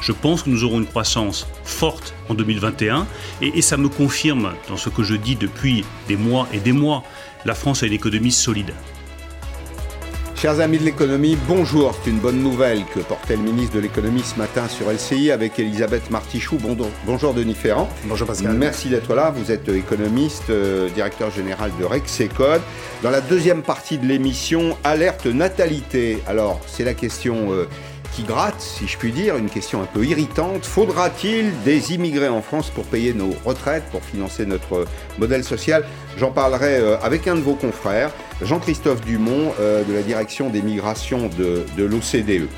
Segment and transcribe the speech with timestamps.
[0.00, 3.06] Je pense que nous aurons une croissance forte en 2021
[3.42, 6.72] et, et ça me confirme dans ce que je dis depuis des mois et des
[6.72, 7.04] mois.
[7.44, 8.72] La France a une économie solide.
[10.40, 11.94] Chers amis de l'économie, bonjour.
[12.02, 15.58] C'est une bonne nouvelle que portait le ministre de l'économie ce matin sur LCI avec
[15.58, 16.56] Elisabeth Martichoux.
[17.04, 17.90] Bonjour Denis Ferrand.
[18.06, 18.54] Bonjour Pascal.
[18.54, 19.30] Merci d'être là.
[19.36, 22.62] Vous êtes économiste, euh, directeur général de Rexecode.
[23.02, 26.22] Dans la deuxième partie de l'émission, alerte natalité.
[26.26, 27.68] Alors, c'est la question euh,
[28.14, 30.64] qui gratte, si je puis dire, une question un peu irritante.
[30.64, 34.86] Faudra-t-il des immigrés en France pour payer nos retraites, pour financer notre
[35.18, 35.84] modèle social?
[36.18, 38.10] J'en parlerai euh, avec un de vos confrères,
[38.42, 42.48] Jean-Christophe Dumont, euh, de la direction des migrations de, l'OCDE.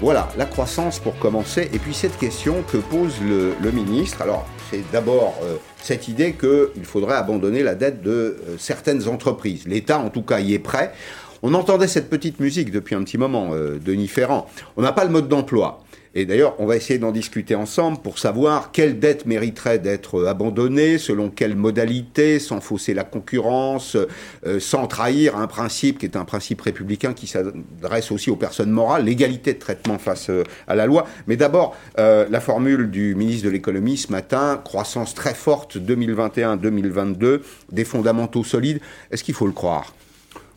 [0.00, 1.70] Voilà, la croissance pour commencer.
[1.72, 4.20] Et puis cette question que pose le, ministre.
[4.20, 9.66] Alors, c'est d'abord euh, cette idée qu'il faudrait abandonner la dette de certaines entreprises.
[9.66, 10.92] L'État, en tout cas, y est prêt.
[11.42, 14.46] On entendait cette petite musique depuis un petit moment, euh, Denis Ferrand.
[14.76, 15.82] On n'a pas le mode d'emploi.
[16.14, 20.96] Et d'ailleurs, on va essayer d'en discuter ensemble pour savoir quelle dette mériterait d'être abandonnée,
[20.96, 23.98] selon quelle modalité, sans fausser la concurrence,
[24.46, 28.70] euh, sans trahir un principe qui est un principe républicain qui s'adresse aussi aux personnes
[28.70, 31.06] morales, l'égalité de traitement face euh, à la loi.
[31.26, 37.40] Mais d'abord, la formule du ministre de l'économie ce matin, croissance très forte 2021-2022,
[37.72, 38.80] des fondamentaux solides.
[39.10, 39.92] Est-ce qu'il faut le croire?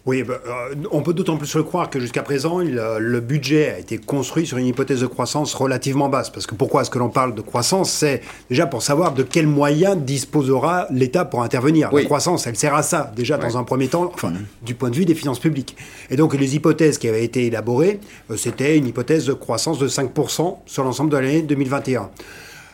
[0.10, 3.78] Oui, bah, euh, on peut d'autant plus le croire que jusqu'à présent, le budget a
[3.78, 6.32] été construit sur une hypothèse de croissance relativement basse.
[6.32, 7.92] Parce que pourquoi est-ce que l'on parle de croissance?
[7.92, 11.94] C'est déjà pour savoir de quels moyens disposera l'État pour intervenir.
[11.94, 14.96] La croissance, elle sert à ça, déjà dans un premier temps, enfin, du point de
[14.96, 15.78] vue des finances publiques.
[16.10, 18.00] Et donc, les hypothèses qui avaient été élaborées,
[18.32, 22.10] euh, c'était une hypothèse de croissance de 5% sur l'ensemble de l'année 2021.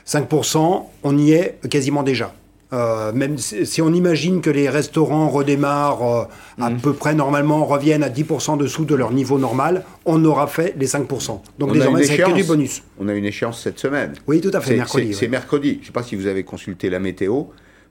[0.08, 2.34] 5%, on y est quasiment déjà.
[2.74, 6.80] Euh, même si, on imagine que les restaurants redémarrent euh, à mhm.
[6.80, 10.88] peu près normalement, reviennent à 10% dessous de leur niveau normal, on aura fait les
[10.88, 11.42] 5%.
[11.60, 12.82] Donc désormais, c'est que du bonus.
[13.00, 14.14] On a une échéance cette semaine.
[14.28, 15.14] Oui, tout à fait, mercredi.
[15.14, 15.76] C'est mercredi.
[15.76, 17.44] Je ne sais pas si vous avez consulté la météo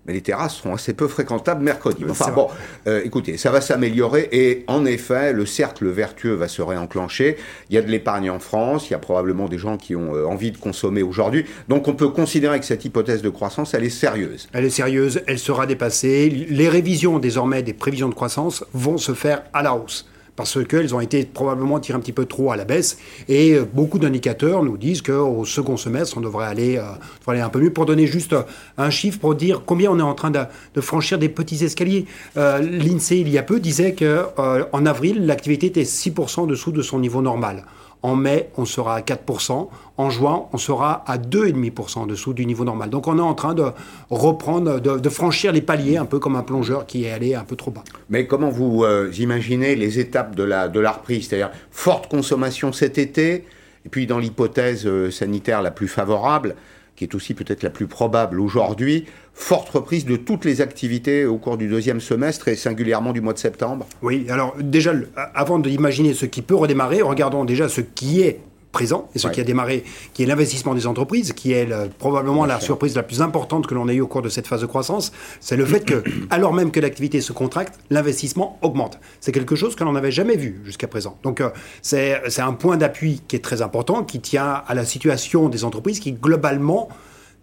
[0.07, 2.05] mais les terrasses seront assez peu fréquentables mercredi.
[2.09, 2.49] Enfin bon,
[2.87, 7.37] euh, écoutez, ça va s'améliorer et en effet, le cercle vertueux va se réenclencher.
[7.71, 10.15] Il y a de l'épargne en France, il y a probablement des gens qui ont
[10.15, 11.47] euh, envie de consommer aujourd'hui.
[11.69, 14.49] Donc on peut considérer que cette hypothèse de croissance, elle est sérieuse.
[14.53, 16.29] Elle est sérieuse, elle sera dépassée.
[16.29, 20.07] Les révisions désormais des prévisions de croissance vont se faire à la hausse
[20.37, 22.99] parce qu'elles ont été probablement tirées un petit peu trop à la baisse.
[23.29, 26.83] Et euh, beaucoup d'indicateurs nous disent qu'au second semestre, on devrait aller, euh,
[27.27, 27.73] aller un peu mieux.
[27.73, 28.35] Pour donner juste
[28.79, 32.07] un chiffre, pour dire combien on est en train de, franchir des petits escaliers.
[32.37, 36.83] Euh, L'INSEE, il y a peu, disait qu'en avril, l'activité était 6% en dessous de
[36.83, 37.65] son niveau normal.
[38.05, 39.69] En mai, on sera à 4%.
[39.97, 42.91] En juin, on sera à 2,5% en dessous du niveau normal.
[42.91, 43.65] Donc on est en train de
[44.11, 47.57] reprendre, de, franchir les paliers, un peu comme un plongeur qui est allé un peu
[47.57, 47.83] trop bas.
[48.11, 51.29] Mais comment vous euh, imaginez les étapes de la, de la reprise?
[51.29, 53.47] C'est-à-dire forte consommation cet été,
[53.87, 56.57] et puis dans l'hypothèse euh, sanitaire la plus favorable,
[56.97, 61.39] qui est aussi peut-être la plus probable aujourd'hui, forte reprise de toutes les activités au
[61.39, 63.87] cours du deuxième semestre et singulièrement du mois de septembre.
[64.03, 64.93] Oui, alors déjà,
[65.35, 68.41] avant d'imaginer ce qui peut redémarrer, regardons déjà ce qui est
[68.75, 71.67] présent et ce qui a démarré, qui est l'investissement des entreprises, qui est
[71.99, 74.61] probablement la surprise la plus importante que l'on ait eu au cours de cette phase
[74.61, 78.99] de croissance, c'est le fait que, alors même que l'activité se contracte, l'investissement augmente.
[79.21, 81.17] C'est quelque chose que l'on n'avait jamais vu jusqu'à présent.
[81.23, 85.49] Donc euh, c'est un point d'appui qui est très important, qui tient à la situation
[85.49, 86.89] des entreprises qui globalement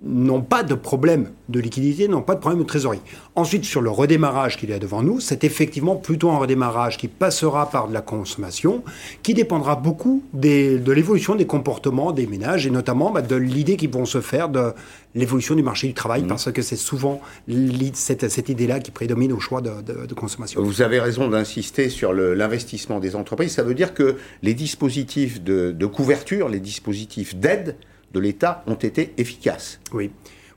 [0.04, 3.02] n'ont pas de problème de liquidité, n'ont pas de problème de trésorerie.
[3.36, 7.08] Ensuite, sur le redémarrage qu'il y a devant nous, c'est effectivement plutôt un redémarrage qui
[7.08, 8.84] passera par de la consommation,
[9.22, 13.92] qui dépendra beaucoup de l'évolution des comportements des ménages et notamment bah, de l'idée qu'ils
[13.92, 14.74] vont se faire de
[15.14, 16.28] l'évolution du marché du travail, mmh.
[16.28, 17.22] parce que c'est souvent
[17.94, 20.64] cette, cette idée-là qui prédomine au choix de, consommation.
[20.64, 23.52] Vous avez raison d'insister sur l'investissement des entreprises.
[23.52, 27.76] Ça veut dire que les dispositifs de, de couverture, les dispositifs d'aide,
[28.14, 29.80] de l'État ont été efficaces.
[29.94, 30.12] Oui.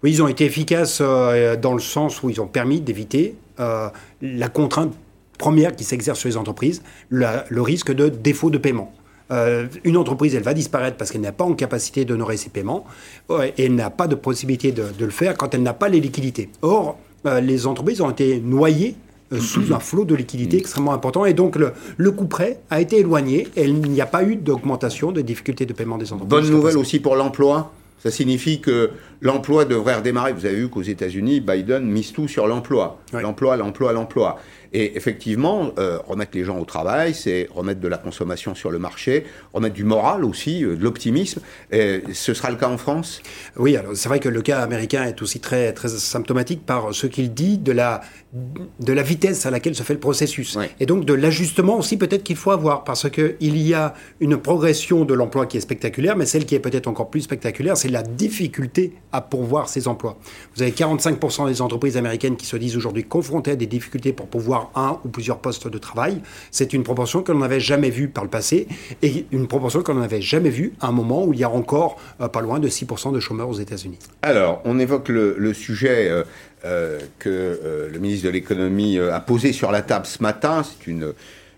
[0.05, 3.89] Oui, ils ont été efficaces euh, dans le sens où ils ont permis d'éviter euh,
[4.21, 4.93] la contrainte
[5.39, 8.93] première qui s'exerce sur les entreprises, le risque de défaut de paiement.
[9.31, 12.85] Euh, une entreprise, elle va disparaître parce qu'elle n'a pas en capacité d'honorer ses paiements
[13.31, 16.51] et elle n'a pas de possibilité de, le faire quand elle n'a pas les liquidités.
[16.61, 18.97] Or, les entreprises ont été noyées
[19.33, 21.25] sous un flot de liquidité extrêmement important.
[21.25, 24.37] Et donc, le, le coût prêt a été éloigné et il n'y a pas eu
[24.37, 26.29] d'augmentation de difficultés de paiement des entreprises.
[26.29, 27.73] Bonne nouvelle aussi pour l'emploi
[28.05, 28.91] Ça signifie que
[29.23, 30.35] l'emploi devrait redémarrer.
[30.35, 32.99] Vous avez vu qu'aux États-Unis, Biden mise tout sur l'emploi.
[33.15, 34.39] L'emploi, l'emploi, l'emploi.
[34.75, 38.79] Et effectivement, euh, remettre les gens au travail, c'est remettre de la consommation sur le
[38.79, 41.41] marché, remettre du moral aussi, euh, de l'optimisme.
[41.71, 43.23] ce sera le cas en France?
[43.57, 47.07] Oui, alors c'est vrai que le cas américain est aussi très, très symptomatique par ce
[47.07, 48.01] qu'il dit de la,
[48.33, 50.59] de la vitesse à laquelle se fait le processus.
[50.81, 55.05] Et donc de l'ajustement aussi peut-être qu'il faut avoir, parce qu'il y a une progression
[55.05, 58.03] de l'emploi qui est spectaculaire, mais celle qui est peut-être encore plus spectaculaire, c'est la
[58.03, 60.19] difficulté à pourvoir ces emplois.
[60.57, 64.27] Vous avez 45% des entreprises américaines qui se disent aujourd'hui confrontées à des difficultés pour
[64.27, 66.21] pouvoir un ou plusieurs postes de travail.
[66.51, 68.67] C'est une proportion que l'on n'avait jamais vue par le passé
[69.03, 71.51] et une proportion que l'on n'avait jamais vue à un moment où il y a
[71.51, 73.99] encore euh, pas loin de 6% de chômeurs aux États-Unis.
[74.23, 76.25] Alors, on évoque le, sujet euh,
[76.65, 80.63] euh, que le ministre de l'économie a posé sur la table ce matin.
[80.63, 81.13] C'est une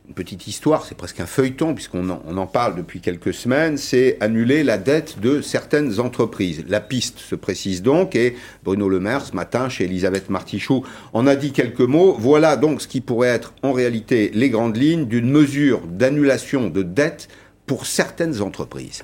[0.08, 4.62] une petite histoire, c'est presque un feuilleton, puisqu'on en, parle depuis quelques semaines, c'est annuler
[4.62, 6.64] la dette de certaines entreprises.
[6.68, 11.26] La piste se précise donc, et Bruno Le Maire, ce matin, chez Elisabeth Martichoux, en
[11.26, 12.16] a dit quelques mots.
[12.18, 16.82] Voilà donc ce qui pourrait être en réalité les grandes lignes d'une mesure d'annulation de
[16.82, 17.28] dette
[17.66, 19.02] pour certaines entreprises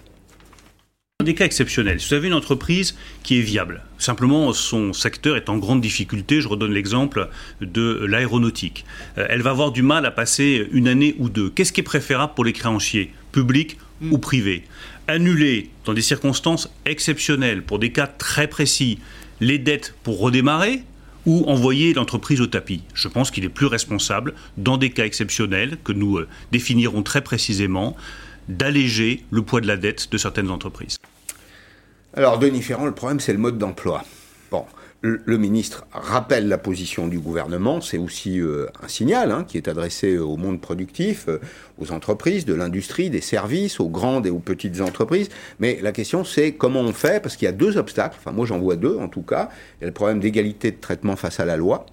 [1.22, 2.00] des cas exceptionnels.
[2.00, 6.40] Si vous avez une entreprise qui est viable, simplement son secteur est en grande difficulté,
[6.40, 7.28] je redonne l'exemple
[7.60, 8.84] de l'aéronautique,
[9.18, 11.50] euh, elle va avoir du mal à passer une année ou deux.
[11.50, 13.78] Qu'est-ce qui est préférable pour les créanciers, publics
[14.10, 14.64] ou privés
[15.08, 18.98] Annuler dans des circonstances exceptionnelles, pour des cas très précis,
[19.40, 20.82] les dettes pour redémarrer
[21.26, 22.82] ou envoyer l'entreprise au tapis.
[22.94, 27.22] Je pense qu'il est plus responsable, dans des cas exceptionnels que nous euh, définirons très
[27.22, 27.96] précisément,
[28.48, 30.98] d'alléger le poids de la dette de certaines entreprises.
[32.14, 34.04] Alors, Denis Ferrand, le problème, c'est le mode d'emploi.
[34.50, 34.66] Bon,
[35.00, 39.66] le, ministre rappelle la position du gouvernement, c'est aussi euh, un signal hein, qui est
[39.66, 41.40] adressé au monde productif, euh,
[41.78, 45.30] aux entreprises, de l'industrie, des services, aux grandes et aux petites entreprises.
[45.58, 48.44] Mais la question, c'est comment on fait, parce qu'il y a deux obstacles, enfin moi
[48.44, 49.48] j'en vois deux en tout cas.
[49.80, 51.86] Il y a le problème d'égalité de traitement face à la loi.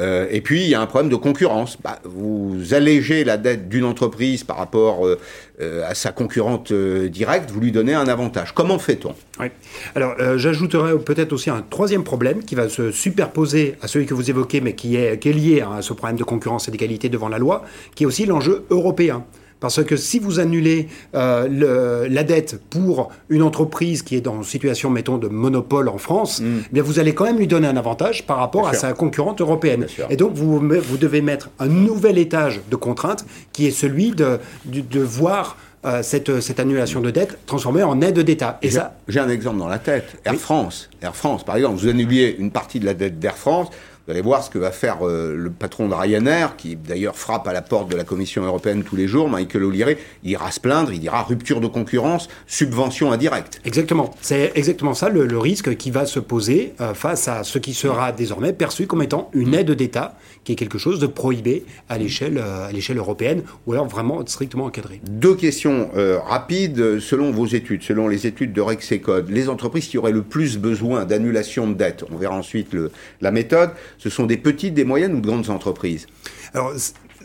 [0.00, 1.76] Euh, et puis, il y a un problème de concurrence.
[1.82, 5.18] Bah, vous allégez la dette d'une entreprise par rapport euh,
[5.60, 8.52] euh, à sa concurrente directe, vous lui donnez un avantage.
[8.54, 9.14] Comment fait-on?
[9.40, 9.46] Oui.
[9.94, 14.30] Alors, j'ajouterais peut-être aussi un troisième problème qui va se superposer à celui que vous
[14.30, 17.08] évoquez, mais qui est, qui est lié hein, à ce problème de concurrence et d'égalité
[17.08, 19.24] devant la loi, qui est aussi l'enjeu européen.
[19.60, 24.44] Parce que si vous annulez euh, la dette pour une entreprise qui est dans une
[24.44, 26.58] situation, mettons, de monopole en France, mm.
[26.66, 29.40] eh bien vous allez quand même lui donner un avantage par rapport à sa concurrente
[29.40, 29.86] européenne.
[30.10, 34.38] Et donc vous, vous devez mettre un nouvel étage de contrainte qui est celui de,
[34.64, 38.58] de, voir euh, cette, cette, annulation de dette transformée en aide d'État.
[38.62, 40.16] Et ça, j'ai un exemple dans la tête.
[40.24, 43.68] Air France, Air France, par exemple, vous annulez une partie de la dette d'Air France.
[44.08, 47.46] Vous allez voir ce que va faire euh, le patron de Ryanair, qui d'ailleurs frappe
[47.46, 49.96] à la porte de la Commission européenne tous les jours, Michael O'Leary.
[50.24, 53.60] Il ira se plaindre, il dira rupture de concurrence, subvention indirecte.
[53.66, 54.14] Exactement.
[54.22, 58.12] C'est exactement ça le, risque qui va se poser euh, face à ce qui sera
[58.12, 62.38] désormais perçu comme étant une aide d'État, qui est quelque chose de prohibé à l'échelle
[62.38, 65.02] euh, à l'échelle européenne, ou alors vraiment strictement encadré.
[65.06, 65.90] Deux questions
[66.24, 69.28] rapides selon vos études, selon les études de Rexecode.
[69.28, 72.90] Les entreprises qui auraient le plus besoin d'annulation de dette, on verra ensuite le,
[73.20, 76.06] la méthode ce sont des petites, des moyennes ou de grandes entreprises
[76.54, 76.72] Alors,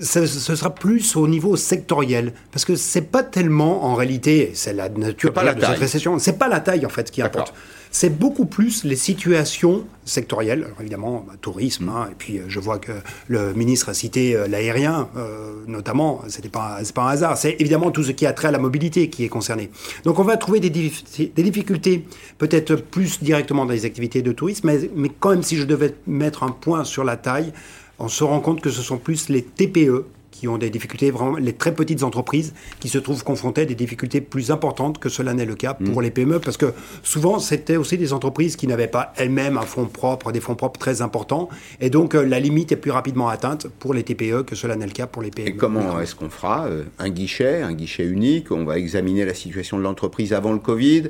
[0.02, 4.90] ce, sera plus au niveau sectoriel, parce que c'est pas tellement en réalité, c'est la
[4.90, 7.54] nature pas la de cette récession, c'est pas la taille en fait qui importe.
[7.96, 10.64] C'est beaucoup plus les situations sectorielles.
[10.64, 12.92] Alors évidemment, bah, tourisme, hein, et puis euh, je vois que
[13.28, 16.24] le ministre a cité euh, l'aérien, euh, notamment.
[16.52, 17.38] Pas, c'est pas un hasard.
[17.38, 19.70] C'est évidemment tout ce qui a trait à la mobilité qui est concerné.
[20.06, 22.04] Donc on va trouver des, des difficultés,
[22.40, 25.94] peut-être plus directement dans les activités de tourisme, mais, mais quand même, si je devais
[26.08, 27.54] mettre un point sur la taille,
[28.00, 30.06] on se rend compte que ce sont plus les TPE
[30.44, 33.76] qui ont des difficultés, vraiment les très petites entreprises qui se trouvent confrontées à des
[33.76, 36.04] difficultés plus importantes que cela n'est le cas pour mm.
[36.04, 39.86] les PME, parce que souvent c'était aussi des entreprises qui n'avaient pas elles-mêmes un fonds
[39.86, 41.48] propre, des fonds propres très importants,
[41.80, 44.86] et donc euh, la limite est plus rapidement atteinte pour les TPE que cela n'est
[44.86, 45.48] le cas pour les PME.
[45.48, 49.34] Et comment est-ce qu'on fera euh, Un guichet, un guichet unique, on va examiner la
[49.34, 51.04] situation de l'entreprise avant le Covid,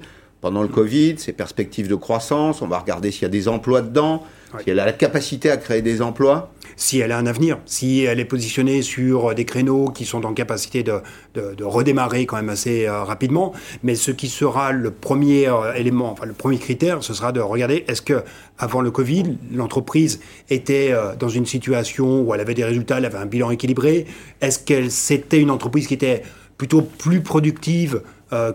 [0.44, 3.82] pendant le Covid, ses perspectives de croissance, on va regarder s'il y a des emplois
[3.82, 4.24] dedans,
[4.62, 8.02] si elle a la capacité à créer des emplois si elle a un avenir, si
[8.02, 11.02] elle est positionnée sur des créneaux qui sont en capacité de,
[11.36, 13.54] de, redémarrer quand même assez euh, rapidement.
[13.84, 17.40] Mais ce qui sera le premier euh, élément, enfin le premier critère, ce sera de
[17.40, 18.24] regarder est-ce que
[18.58, 20.20] avant le Covid, l'entreprise
[20.50, 24.08] était euh, dans une situation où elle avait des résultats, elle avait un bilan équilibré?
[24.42, 26.24] Est-ce qu'elle c'était une entreprise qui était
[26.58, 28.02] plutôt plus productive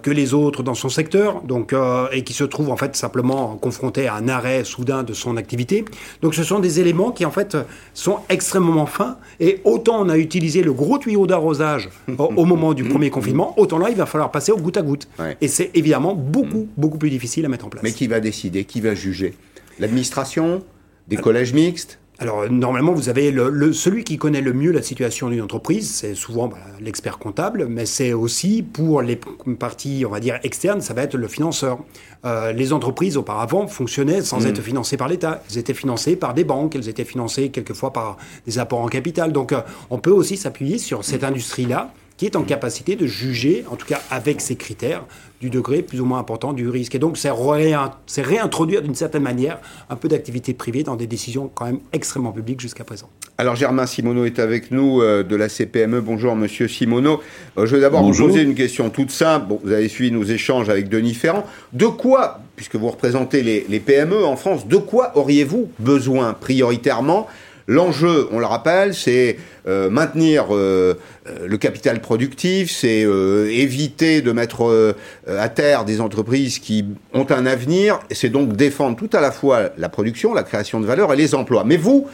[0.03, 3.57] que les autres dans son secteur, donc, euh, et qui se trouve en fait simplement
[3.57, 5.85] confronté à un arrêt soudain de son activité.
[6.23, 7.57] Donc ce sont des éléments qui en fait
[7.95, 12.85] sont extrêmement fins, et autant on a utilisé le gros tuyau d'arrosage au, moment du
[12.85, 15.09] premier confinement, autant là il va falloir passer au goutte à goutte.
[15.41, 17.83] Et c'est évidemment beaucoup, beaucoup plus difficile à mettre en place.
[17.83, 18.65] Mais qui va décider?
[18.65, 19.35] Qui va juger?
[19.79, 20.63] L'administration?
[21.09, 21.99] Des collèges mixtes?
[22.21, 26.17] Alors normalement, vous avez le, celui qui connaît le mieux la situation d'une entreprise, c'est
[26.17, 29.21] souvent bah, l'expert comptable, mais c'est aussi pour les
[29.59, 31.79] parties, on va dire externes, ça va être le financeur.
[32.25, 34.47] Euh, les entreprises auparavant fonctionnaient sans mm.
[34.49, 35.43] être financées par l'État.
[35.49, 39.33] Elles étaient financées par des banques, elles étaient financées quelquefois par des apports en capital.
[39.33, 39.61] Donc euh,
[39.91, 43.87] on peut aussi s'appuyer sur cette industrie-là qui est en capacité de juger, en tout
[43.87, 45.05] cas avec ces critères,
[45.41, 46.97] du degré plus ou moins important du risque.
[46.97, 51.67] Et donc, c'est réintroduire d'une certaine manière un peu d'activité privée dans des décisions quand
[51.67, 53.09] même extrêmement publiques jusqu'à présent.
[53.39, 56.01] Alors, Germain Simoneau est avec nous euh, de la CPME.
[56.01, 57.21] Bonjour, monsieur Simoneau.
[57.57, 59.47] Euh, je vais d'abord vous poser une question toute simple.
[59.47, 61.45] Bon, vous avez suivi nos échanges avec Denis Ferrand.
[61.73, 67.29] De quoi, puisque vous représentez les, les PME en France, de quoi auriez-vous besoin prioritairement
[67.71, 70.95] L'enjeu, on le rappelle, c'est euh, maintenir euh,
[71.27, 74.97] euh, le capital productif, c'est éviter de mettre
[75.27, 79.69] à terre des entreprises qui ont un avenir, c'est donc défendre tout à la fois
[79.77, 81.65] la production, la création de valeur et les emplois.
[81.65, 82.07] Mais vous,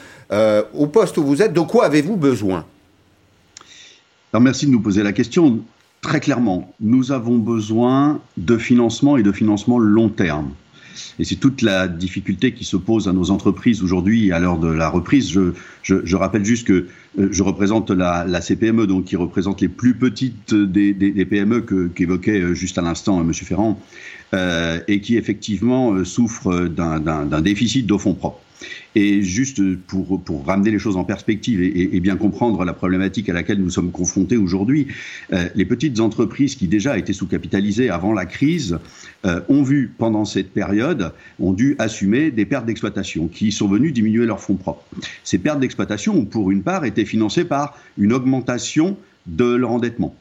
[0.75, 2.64] au poste où vous êtes, de quoi avez-vous besoin?
[4.32, 5.61] Alors merci de nous poser la question.
[6.00, 10.50] Très clairement, nous avons besoin de financement et de financement long terme.
[11.18, 14.68] Et c'est toute la difficulté qui se pose à nos entreprises aujourd'hui à l'heure de
[14.68, 15.30] la reprise.
[15.30, 16.86] Je, je, je, rappelle juste que
[17.18, 21.24] euh, je représente la, la, CPME, donc qui représente les plus petites des, des, des
[21.24, 21.62] PME
[21.94, 23.32] qu'évoquait euh, juste à l'instant euh, M.
[23.32, 23.80] Ferrand,
[24.34, 28.40] euh, et qui effectivement souffre d'un déficit de fonds propres.
[28.94, 33.28] Et juste pour, pour ramener les choses en perspective et, et, bien comprendre la problématique
[33.28, 34.86] à laquelle nous sommes confrontés aujourd'hui,
[35.32, 38.78] euh, les petites entreprises qui déjà étaient sous-capitalisées avant la crise
[39.25, 43.93] euh, ont vu pendant cette période, ont dû assumer des pertes d'exploitation qui sont venues
[43.93, 44.85] diminuer leurs fonds propres.
[45.23, 50.14] Ces pertes d'exploitation ont pour une part été financées par une augmentation de leur endettement.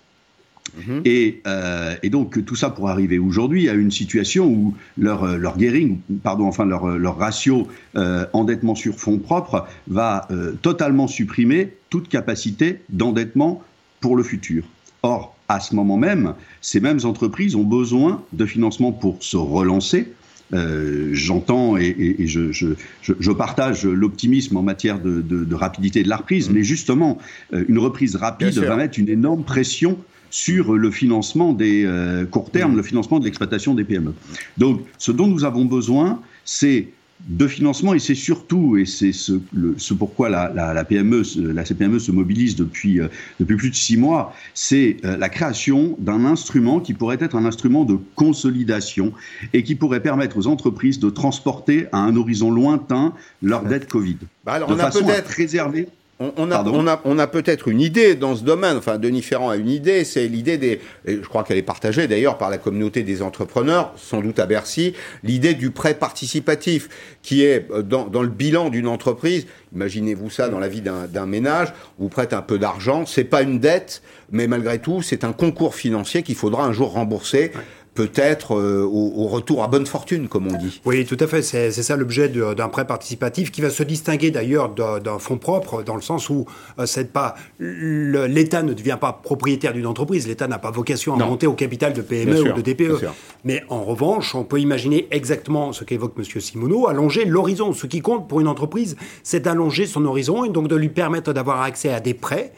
[0.77, 1.01] Mhm.
[1.05, 5.37] Et, euh, et, donc tout ça pour arriver aujourd'hui à une situation où leur, euh,
[5.37, 10.27] leur gearing, pardon, enfin leur, leur ratio euh, endettement sur fonds propres va
[10.61, 13.61] totalement supprimer toute capacité d'endettement
[13.99, 14.63] pour le futur.
[15.03, 20.13] Or, à ce moment même, ces mêmes entreprises ont besoin de financement pour se relancer.
[20.53, 22.67] Euh, J'entends et, et, et je, je,
[23.01, 26.55] je, partage l'optimisme en matière de, de, de, rapidité de la reprise, mhm.
[26.55, 27.17] mais justement,
[27.51, 29.97] une reprise rapide va mettre une énorme pression
[30.33, 32.77] sur le financement des euh, court terme, mmh.
[32.77, 34.15] le financement de l'exploitation des PME.
[34.57, 36.87] Donc, ce dont nous avons besoin, c'est
[37.27, 39.33] de financement et c'est surtout, et c'est ce,
[39.77, 43.07] ce, pourquoi la, la, la, PME, la CPME se mobilise depuis, euh,
[43.39, 47.45] depuis plus de six mois, c'est euh, la création d'un instrument qui pourrait être un
[47.45, 49.13] instrument de consolidation
[49.53, 54.17] et qui pourrait permettre aux entreprises de transporter à un horizon lointain leur dette Covid.
[54.45, 55.87] Bah alors, de on façon a à préserver
[56.19, 60.27] on, a, peut-être une idée dans ce domaine, enfin Denis Ferrand a une idée, c'est
[60.27, 64.39] l'idée des, je crois qu'elle est partagée d'ailleurs par la communauté des entrepreneurs, sans doute
[64.39, 64.93] à Bercy,
[65.23, 66.89] l'idée du prêt participatif,
[67.23, 71.73] qui est euh, dans, le bilan d'une entreprise, imaginez-vous ça dans la vie d'un ménage,
[71.97, 75.75] vous prêtez un peu d'argent, c'est pas une dette, mais malgré tout c'est un concours
[75.75, 77.51] financier qu'il faudra un jour rembourser
[77.93, 80.81] peut-être euh, au, retour à bonne fortune, comme on dit.
[80.85, 81.41] Oui, tout à fait.
[81.41, 85.95] C'est ça l'objet d'un prêt participatif qui va se distinguer d'ailleurs d'un fonds propre, dans
[85.95, 86.45] le sens où
[86.79, 90.27] euh, pas l'État ne devient pas propriétaire d'une entreprise.
[90.27, 93.05] L'État n'a pas vocation à monter au capital de PME ou de TPE.
[93.43, 96.41] Mais en revanche, on peut imaginer exactement ce qu'évoque M.
[96.41, 97.73] Simoneau, allonger l'horizon.
[97.73, 101.33] Ce qui compte pour une entreprise, c'est d'allonger son horizon et donc de lui permettre
[101.33, 102.53] d'avoir accès à des prêts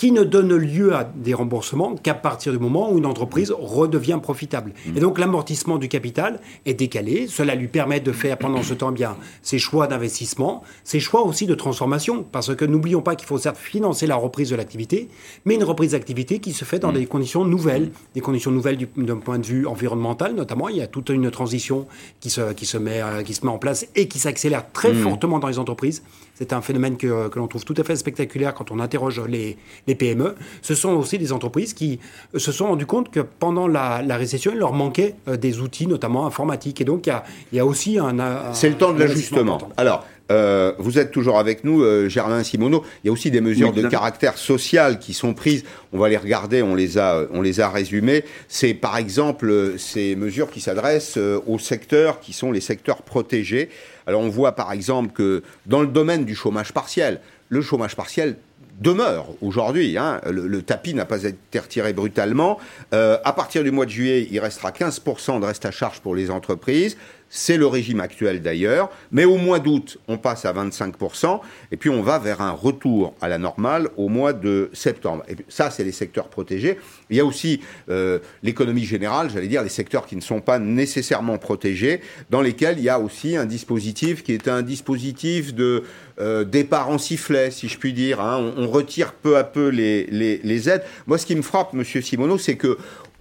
[0.00, 4.18] qui ne donne lieu à des remboursements qu'à partir du moment où une entreprise redevient
[4.22, 4.72] profitable.
[4.86, 4.96] Mmh.
[4.96, 7.26] Et donc l'amortissement du capital est décalé.
[7.28, 11.44] Cela lui permet de faire pendant ce temps bien ses choix d'investissement, ses choix aussi
[11.46, 15.10] de transformation, parce que n'oublions pas qu'il faut certes financer la reprise de l'activité,
[15.44, 16.94] mais une reprise d'activité qui se fait dans mmh.
[16.94, 20.70] des conditions nouvelles, des conditions nouvelles d'un point de vue environnemental notamment.
[20.70, 21.86] Il y a toute une transition
[22.20, 24.94] qui se, qui se, met, euh, qui se met en place et qui s'accélère très
[24.94, 25.02] mmh.
[25.02, 26.02] fortement dans les entreprises.
[26.40, 29.58] C'est un phénomène que, que l'on trouve tout à fait spectaculaire quand on interroge les,
[29.86, 32.00] les PME, ce sont aussi des entreprises qui
[32.34, 35.86] euh, se sont rendues compte que pendant la, récession, il leur manquait euh, des outils,
[35.86, 36.80] notamment informatiques.
[36.80, 38.52] Et donc, il y a, aussi un.
[38.52, 39.58] C'est le temps de l'ajustement.
[39.76, 42.84] Alors, euh, vous êtes toujours avec nous, Germain Simoneau.
[43.02, 45.64] Il y a aussi des mesures de caractère social qui sont prises.
[45.92, 48.24] On va les regarder, on les a, on les a résumées.
[48.46, 53.70] C'est par exemple ces mesures qui s'adressent aux secteurs qui sont les secteurs protégés.
[54.06, 58.36] Alors on voit par exemple que dans le domaine du chômage partiel, le chômage partiel
[58.80, 59.98] demeure aujourd'hui.
[59.98, 60.20] Hein.
[60.30, 62.58] Le, tapis n'a pas été retiré brutalement.
[62.94, 66.14] Euh, à partir du mois de juillet, il restera 15% de reste à charge pour
[66.14, 66.96] les entreprises.
[67.32, 68.90] C'est le régime actuel d'ailleurs.
[69.12, 71.40] Mais au mois d'août, on passe à 25%.
[71.70, 75.22] Et puis on va vers un retour à la normale au mois de septembre.
[75.28, 76.78] Et ça, c'est les secteurs protégés.
[77.08, 80.58] Il y a aussi euh, l'économie générale, j'allais dire, les secteurs qui ne sont pas
[80.58, 85.84] nécessairement protégés, dans lesquels il y a aussi un dispositif qui est un dispositif de
[86.18, 88.20] euh, départ en sifflet, si je puis dire.
[88.20, 88.52] Hein.
[88.56, 90.84] On, retire peu à peu les, les, les aides.
[91.06, 92.76] Moi, ce qui me frappe, Monsieur Simoneau, c'est que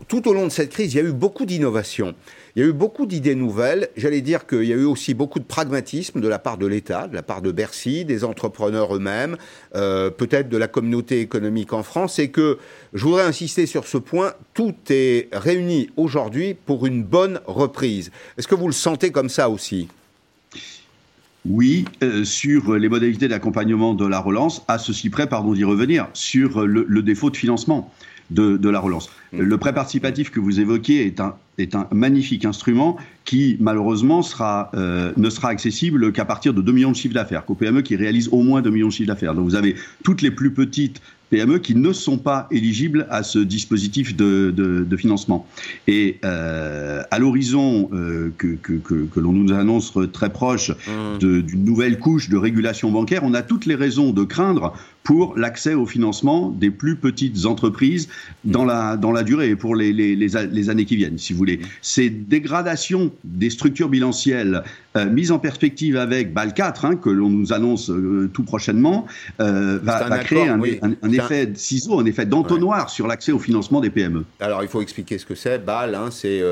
[0.08, 2.16] tout au long de cette crise, il y a eu beaucoup d'innovations.
[2.56, 3.90] Il y a eu beaucoup d'idées nouvelles.
[3.96, 7.08] J'allais dire qu'il y a eu aussi beaucoup de pragmatisme de la part de l'État,
[7.08, 9.38] de la part de Bercy, des entrepreneurs eux-mêmes,
[9.76, 12.18] euh, peut-être de la communauté économique en France.
[12.20, 12.58] Et que
[12.94, 14.34] je voudrais insister sur ce point.
[14.54, 18.12] Tout est réuni aujourd'hui pour une bonne reprise.
[18.38, 19.88] Est-ce que vous le sentez comme ça aussi?
[21.46, 26.10] Oui, euh, sur les modalités d'accompagnement de la relance, à ceci près, pardon d'y revenir,
[26.14, 27.92] sur le défaut de financement
[28.30, 29.10] de, la relance.
[29.34, 29.42] Mm.
[29.42, 34.72] Le prêt participatif que vous évoquez est un, est un magnifique instrument qui, malheureusement, sera,
[34.74, 37.96] euh, ne sera accessible qu'à partir de 2 millions de chiffres d'affaires, qu'aux PME qui
[37.96, 39.36] réalisent au moins 2 millions de chiffres d'affaires.
[39.36, 43.40] Donc vous avez toutes les plus petites PME qui ne sont pas éligibles à ce
[43.40, 45.48] dispositif de, de, financement.
[45.88, 51.20] Et euh, à l'horizon euh, que, que, que, que l'on nous annonce très proche mmh.
[51.20, 54.74] d'une nouvelle couche de régulation bancaire, on a toutes les raisons de craindre
[55.10, 58.10] pour l'accès au financement des plus petites entreprises
[58.44, 61.40] dans la, dans la durée et pour les, les, les, années qui viennent, si vous
[61.40, 61.62] voulez.
[61.82, 64.62] Ces dégradations des structures bilancielles
[64.96, 69.08] euh, mises en perspective avec BAL 4, hein, que l'on nous annonce euh, tout prochainement,
[69.40, 73.40] euh, va, va créer un, un, effet de ciseau, un effet d'entonnoir sur l'accès au
[73.40, 74.26] financement des PME.
[74.40, 75.58] Alors il faut expliquer ce que c'est.
[75.58, 76.44] BAL, hein, c'est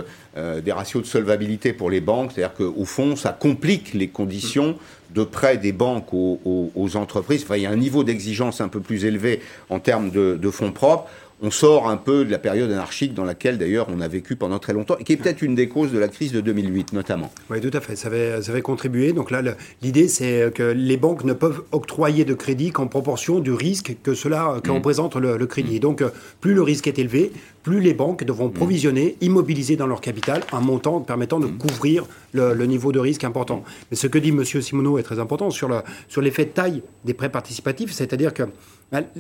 [0.64, 4.76] des ratios de solvabilité pour les banques, c'est-à-dire qu'au fond, ça complique les conditions
[5.16, 7.46] de prêt des banques aux, entreprises.
[7.56, 11.10] Il y a un niveau d'exigence un peu plus élevé en termes de fonds propres
[11.42, 14.60] on sort un peu de la période anarchique dans laquelle d'ailleurs on a vécu pendant
[14.60, 17.32] très longtemps et qui est peut-être une des causes de la crise de 2008 notamment.
[17.50, 17.96] Oui, tout à fait.
[17.96, 19.14] Ça avait, ça avait contribué.
[19.14, 19.42] Donc là,
[19.82, 24.14] l'idée c'est que les banques ne peuvent octroyer de crédit qu'en proportion du risque que
[24.14, 24.74] cela que mmh.
[24.74, 25.78] représente le, crédit.
[25.78, 26.04] Et donc,
[26.42, 27.32] plus le risque est élevé,
[27.64, 28.54] plus les banques devront mmh.
[28.54, 33.64] provisionner, immobiliser dans leur capital un montant permettant de couvrir le, niveau de risque important.
[33.92, 34.44] Mais ce que dit M.
[34.44, 38.44] Simoneau est très important sur l'effet sur de taille des prêts participatifs, c'est-à-dire que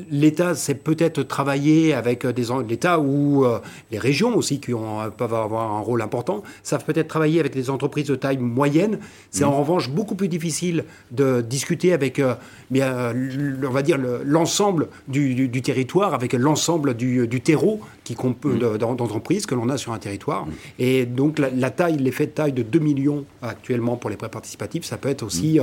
[0.10, 3.60] L'État, c'est peut-être travailler avec des l'État ou euh,
[3.92, 7.54] les régions aussi qui ont, euh, peuvent avoir un rôle important, savent peut-être travailler avec
[7.54, 9.00] des entreprises de taille moyenne.
[9.30, 9.60] C'est en mmh.
[9.60, 12.36] revanche beaucoup plus difficile de discuter avec, euh,
[12.72, 13.14] bien,
[13.62, 17.82] on va dire, l'ensemble du, territoire, avec l'ensemble du, terreau
[18.16, 18.78] qui mmh.
[18.78, 20.46] d'entreprises que l'on a sur un territoire.
[20.46, 20.52] Mmh.
[20.80, 24.86] Et donc la, taille, l'effet de taille de 2 millions actuellement pour les prêts participatifs,
[24.86, 25.60] ça peut être aussi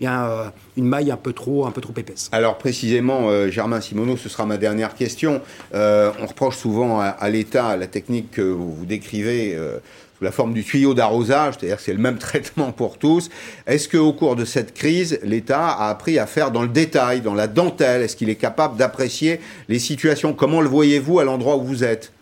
[0.00, 2.28] bien, une maille un peu trop, un peu trop épaisse.
[2.32, 5.40] Alors précisément euh, Germain Simoneau, ce sera ma dernière question.
[5.74, 9.78] Euh, on reproche souvent à, l'État la technique que vous, décrivez euh,
[10.16, 13.28] sous la forme du tuyau d'arrosage, c'est-à-dire c'est le même traitement pour tous.
[13.66, 17.34] Est-ce qu'au cours de cette crise, l'État a appris à faire dans le détail, dans
[17.34, 18.02] la dentelle?
[18.02, 20.32] Est-ce qu'il est capable d'apprécier les situations?
[20.32, 22.12] Comment le voyez-vous à l'endroit où vous êtes?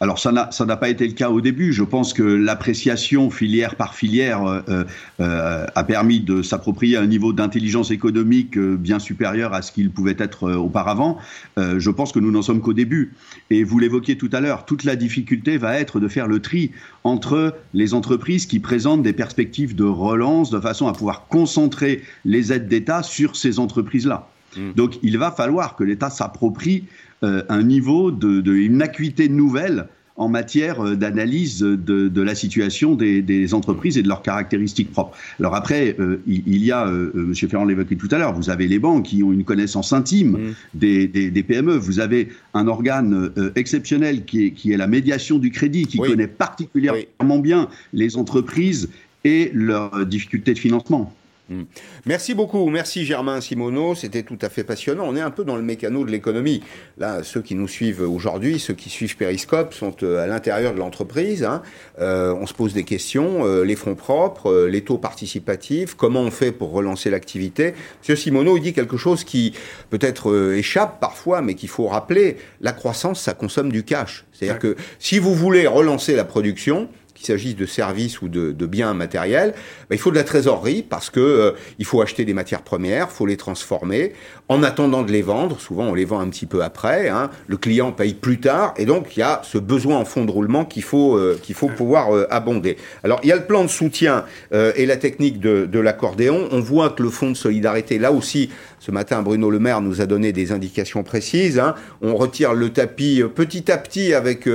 [0.00, 1.72] Alors ça n'a ça n'a pas été le cas au début.
[1.72, 4.84] Je pense que l'appréciation filière par filière euh, euh,
[5.20, 9.90] euh a permis de s'approprier un niveau d'intelligence économique euh, bien supérieur à ce qu'il
[9.90, 11.18] pouvait être auparavant.
[11.56, 13.12] je pense que nous n'en sommes qu'au début.
[13.50, 16.72] Et vous l'évoquiez tout à l'heure, toute la difficulté va être de faire le tri
[17.04, 22.52] entre les entreprises qui présentent des perspectives de relance de façon à pouvoir concentrer les
[22.52, 24.28] aides d'État sur ces entreprises-là.
[24.56, 24.72] Mmh.
[24.74, 29.88] Donc il va falloir que l'État s'approprie euh, un niveau de, de, une acuité nouvelle
[30.18, 35.16] en matière euh, d'analyse de, la situation des, entreprises et de leurs caractéristiques propres.
[35.38, 37.32] Alors après, euh, il, y a, M.
[37.34, 40.54] Ferrand l'évoquait tout à l'heure, vous avez les banques qui ont une connaissance intime mmh.
[40.74, 45.86] des, PME, vous avez un organe exceptionnel qui est, qui est, la médiation du crédit,
[45.86, 48.90] qui connaît particulièrement bien les entreprises
[49.24, 51.14] et leurs difficultés de financement.
[51.50, 51.62] Hmm.
[52.04, 55.04] Merci beaucoup, merci Germain Simoneau, c'était tout à fait passionnant.
[55.06, 56.62] On est un peu dans le mécano de l'économie.
[56.98, 60.78] Là, ceux qui nous suivent aujourd'hui, ceux qui suivent Periscope, sont euh, à l'intérieur de
[60.78, 61.44] l'entreprise.
[61.44, 61.62] Hein.
[62.00, 66.30] Euh, on se pose des questions, euh, les fonds propres, les taux participatifs, comment on
[66.30, 67.72] fait pour relancer l'activité.
[68.00, 69.54] Monsieur Simoneau, il dit quelque chose qui
[69.88, 72.36] peut-être échappe parfois, mais qu'il faut rappeler.
[72.60, 74.26] La croissance, ça consomme du cash.
[74.32, 78.94] C'est-à-dire que si vous voulez relancer la production, qu'il s'agisse de services ou de, biens
[78.94, 79.54] matériels,
[79.90, 83.10] bah, il faut de la trésorerie parce que euh, il faut acheter des matières premières,
[83.10, 84.12] faut les transformer.
[84.48, 87.56] En attendant de les vendre, souvent on les vend un petit peu après, hein, le
[87.56, 90.64] client paye plus tard, et donc il y a ce besoin en fonds de roulement
[90.64, 92.76] qu'il faut, euh, qu'il faut pouvoir euh, abonder.
[93.02, 96.48] Alors il y a le plan de soutien et la technique de, de l'accordéon.
[96.52, 98.50] On voit que le fonds de solidarité, là aussi,
[98.80, 101.58] ce matin, Bruno Le Maire nous a donné des indications précises.
[101.58, 101.74] Hein.
[102.02, 104.48] On retire le tapis petit à petit avec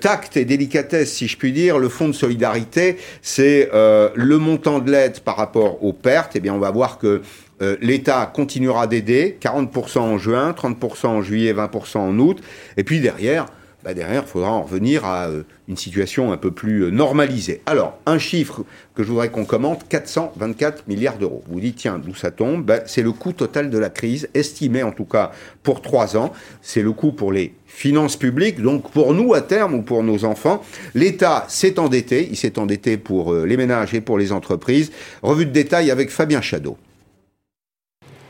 [0.00, 1.78] tact et délicatesse, si je puis dire.
[1.78, 6.32] Le fonds de solidarité, c'est euh, le montant de l'aide par rapport aux pertes.
[6.34, 7.22] Eh bien, on va voir que
[7.62, 12.40] euh, l'État continuera d'aider, 40% en juin, 30% en juillet, 20% en août.
[12.76, 13.46] Et puis derrière,
[13.84, 17.62] bah derrière, il faudra en revenir à euh, une situation un peu plus normalisée.
[17.66, 18.64] Alors, un chiffre
[18.94, 21.42] que je voudrais qu'on commente, 424 milliards d'euros.
[21.48, 22.64] Vous dites, tiens, d'où ça tombe?
[22.64, 25.30] Ben, C'est le coût total de la crise, estimé en tout cas
[25.62, 26.32] pour trois ans.
[26.60, 30.24] C'est le coût pour les finances publiques, donc pour nous à terme ou pour nos
[30.24, 30.62] enfants.
[30.94, 34.92] L'État s'est endetté, il s'est endetté pour euh, les ménages et pour les entreprises.
[35.22, 36.76] Revue de détail avec Fabien Chadeau.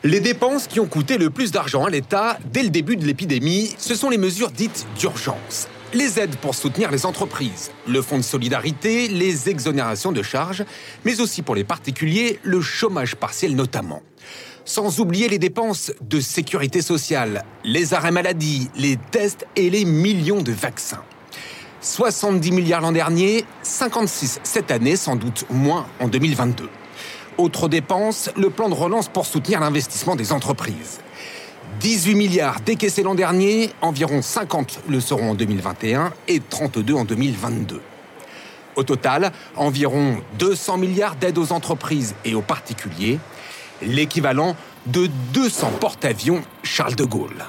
[0.02, 3.74] Les dépenses qui ont coûté le plus d'argent à l'État dès le début de l'épidémie,
[3.76, 5.68] ce sont les mesures dites d'urgence.
[5.92, 10.64] Les aides pour soutenir les entreprises, le fonds de solidarité, les exonérations de charges,
[11.04, 14.00] mais aussi pour les particuliers, le chômage partiel notamment.
[14.64, 20.40] Sans oublier les dépenses de sécurité sociale, les arrêts maladie, les tests et les millions
[20.40, 21.04] de vaccins.
[21.82, 26.70] 70 milliards l'an dernier, 56 cette année, sans doute moins en 2022.
[27.40, 31.00] Autre dépense, le plan de relance pour soutenir l'investissement des entreprises.
[31.80, 37.80] 18 milliards décaissés l'an dernier, environ 50 le seront en 2021 et 32 en 2022.
[38.76, 43.18] Au total, environ 200 milliards d'aides aux entreprises et aux particuliers,
[43.80, 47.46] l'équivalent de 200 porte-avions Charles de Gaulle.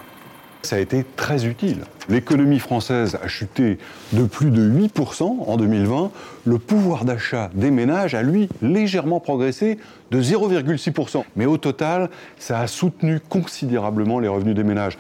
[0.64, 1.80] Ça a été très utile.
[2.08, 3.80] L'économie française a chuté
[4.14, 6.12] de plus de 8% en 2020.
[6.46, 9.80] Le pouvoir d'achat des ménages a, lui, légèrement progressé
[10.12, 11.24] de 0,6%.
[11.36, 14.98] Mais au total, ça a soutenu considérablement les revenus des ménages.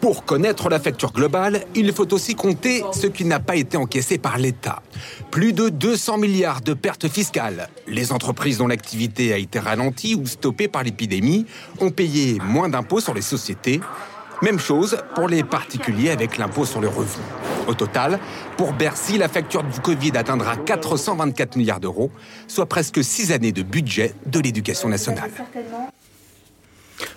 [0.00, 4.18] Pour connaître la facture globale, il faut aussi compter ce qui n'a pas été encaissé
[4.18, 4.82] par l'État.
[5.30, 7.68] Plus de 200 milliards de pertes fiscales.
[7.86, 11.46] Les entreprises dont l'activité a été ralentie ou stoppée par l'épidémie
[11.80, 13.80] ont payé moins d'impôts sur les sociétés.
[14.42, 17.24] Même chose pour les particuliers avec l'impôt sur le revenu.
[17.66, 18.18] Au total,
[18.56, 22.10] pour Bercy, la facture du Covid atteindra 424 milliards d'euros,
[22.46, 25.30] soit presque six années de budget de l'éducation nationale.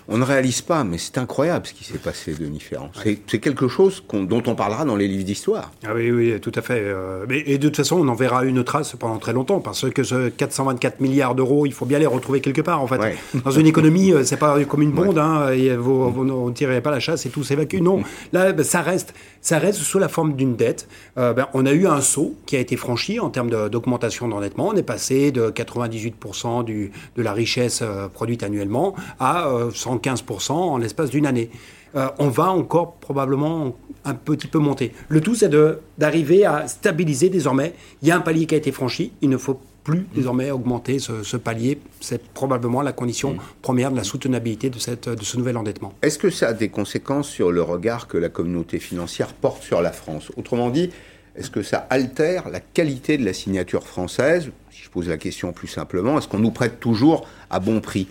[0.08, 2.90] On ne réalise pas, mais c'est incroyable ce qui s'est passé, Denis Ferrand.
[3.26, 5.70] C'est quelque chose dont on parlera dans les livres d'histoire.
[5.86, 6.80] Ah oui, oui, tout à fait.
[6.80, 10.02] Euh, et de toute façon, on en verra une trace pendant très longtemps, parce que
[10.02, 12.98] ce 424 milliards d'euros, il faut bien les retrouver quelque part, en fait.
[13.44, 17.00] Dans une économie, euh, c'est pas comme une bonde, hein, vous, ne tirez pas la
[17.00, 17.80] chasse et tout s'évacue.
[17.80, 20.88] Non, là, ben, ça reste, ça reste sous la forme d'une dette.
[21.18, 24.68] Euh, ben, on a eu un saut qui a été franchi en termes d'augmentation d'endettement.
[24.68, 27.82] On est passé de 98% du, de la richesse
[28.14, 31.50] produite annuellement à 115% en l'espace d'une année.
[31.96, 34.92] Euh, on va encore probablement un petit peu monter.
[35.08, 35.50] Le tout, c'est
[35.96, 37.74] d'arriver à stabiliser désormais.
[38.02, 40.98] Il y a un palier qui a été franchi, il ne faut plus désormais augmenter
[40.98, 41.80] ce, palier.
[42.00, 45.94] C'est probablement la condition première de la soutenabilité de ce nouvel endettement.
[46.02, 49.80] Est-ce que ça a des conséquences sur le regard que la communauté financière porte sur
[49.80, 50.30] la France?
[50.36, 50.90] Autrement dit,
[51.36, 54.50] est-ce que ça altère la qualité de la signature française?
[54.70, 58.08] Si je pose la question plus simplement, est-ce qu'on nous prête toujours à bon prix?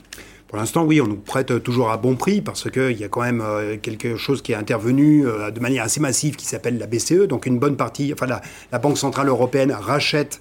[0.48, 3.22] Pour l'instant, oui, on nous prête toujours à bon prix parce qu'il y a quand
[3.22, 6.88] même euh, quelque chose qui est intervenu euh, de manière assez massive qui s'appelle la
[6.88, 7.28] BCE.
[7.28, 10.40] Donc une bonne partie, enfin la, Banque Centrale Européenne rachète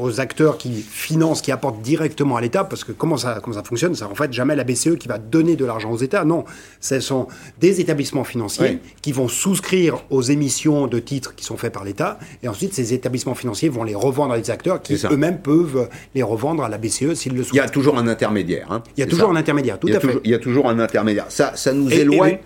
[0.00, 3.62] aux acteurs qui financent, qui apportent directement à l'État, parce que comment ça, comment ça
[3.62, 3.94] fonctionne?
[3.94, 6.24] C'est en fait jamais la BCE qui va donner de l'argent aux États.
[6.24, 6.44] Non,
[6.80, 7.28] ce sont
[7.60, 12.18] des établissements financiers qui vont souscrire aux émissions de titres qui sont faites par l'État,
[12.42, 16.22] et ensuite ces établissements financiers vont les revendre à des acteurs qui eux-mêmes peuvent les
[16.22, 17.54] revendre à la BCE s'ils le souhaitent.
[17.54, 18.66] Il y a toujours un intermédiaire.
[18.70, 18.81] Hein.
[18.96, 20.20] Il y a toujours un intermédiaire, tout à fait.
[20.24, 21.26] il y a toujours un intermédiaire.
[21.28, 22.38] Ça, ça nous éloigne.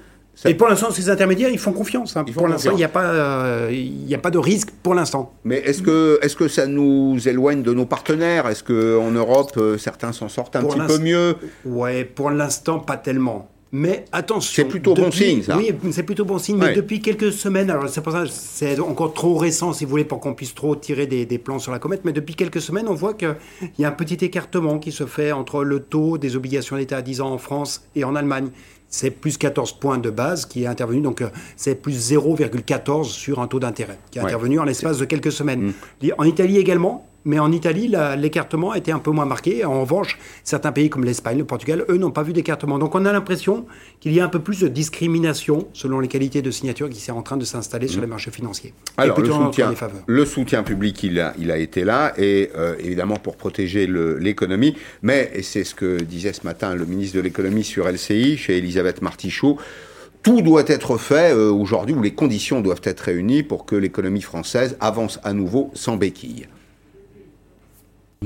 [0.44, 2.16] Et, pour l'instant, ces intermédiaires, ils font confiance.
[2.16, 2.24] Hein.
[2.34, 3.70] pour l'instant, il n'y a, pas, euh,
[4.12, 5.32] a pas de risque pour l'instant.
[5.44, 8.46] Mais est-ce que, est que ça nous éloigne de nos partenaires?
[8.46, 11.36] Est-ce qu'en Europe, euh, certains s'en sortent un petit peu mieux?
[11.64, 13.48] Ouais, pour l'instant, pas tellement.
[13.76, 14.62] Mais attention.
[14.64, 15.58] C'est plutôt bon signe, ça.
[15.58, 16.56] Oui, c'est plutôt bon signe.
[16.56, 20.04] Mais depuis quelques semaines, alors c'est pour ça, c'est encore trop récent, si vous voulez,
[20.04, 22.00] pour qu'on puisse trop tirer des, plans sur la comète.
[22.04, 23.36] Mais depuis quelques semaines, on voit qu'il
[23.78, 27.02] y a un petit écartement qui se fait entre le taux des obligations d'État à
[27.02, 28.48] 10 ans en France et en Allemagne.
[28.88, 33.40] C'est plus 14 points de base qui est intervenu, donc euh, c'est plus 0,14 sur
[33.40, 35.74] un taux d'intérêt qui est intervenu en l'espace de quelques semaines.
[36.02, 36.12] Mm.
[36.16, 39.64] En Italie également, Mais en Italie, l'écartement a été un peu moins marqué.
[39.64, 42.78] En revanche, certains pays comme l'Espagne, le Portugal, eux, n'ont pas vu d'écartement.
[42.78, 43.66] Donc on a l'impression
[43.98, 47.14] qu'il y a un peu plus de discrimination selon les qualités de signature qui sont
[47.14, 48.72] en train de s'installer sur les marchés financiers.
[48.96, 49.74] Alors, le soutien,
[50.06, 54.76] le soutien, public, il a, il a été là, et euh, évidemment pour protéger l'économie.
[55.02, 58.58] Mais, et c'est ce que disait ce matin le ministre de l'économie sur LCI, chez
[58.58, 59.58] Elisabeth Martichaud,
[60.22, 64.22] tout doit être fait euh, aujourd'hui, où les conditions doivent être réunies pour que l'économie
[64.22, 66.46] française avance à nouveau sans béquille.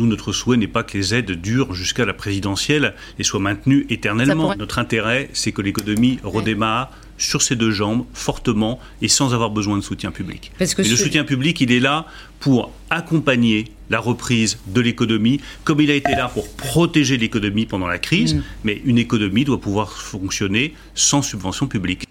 [0.01, 3.85] Nous, notre souhait n'est pas que les aides durent jusqu'à la présidentielle et soient maintenues
[3.91, 4.55] éternellement.
[4.57, 9.77] Notre intérêt, c'est que l'économie redémarre sur ses deux jambes, fortement et sans avoir besoin
[9.77, 10.53] de soutien public.
[10.59, 12.07] Parce que le soutien public, il est là
[12.39, 17.87] pour accompagner la reprise de l'économie, comme il a été là pour protéger l'économie pendant
[17.87, 18.43] la crise, mm.
[18.65, 22.07] mais une économie doit pouvoir fonctionner sans subvention publique.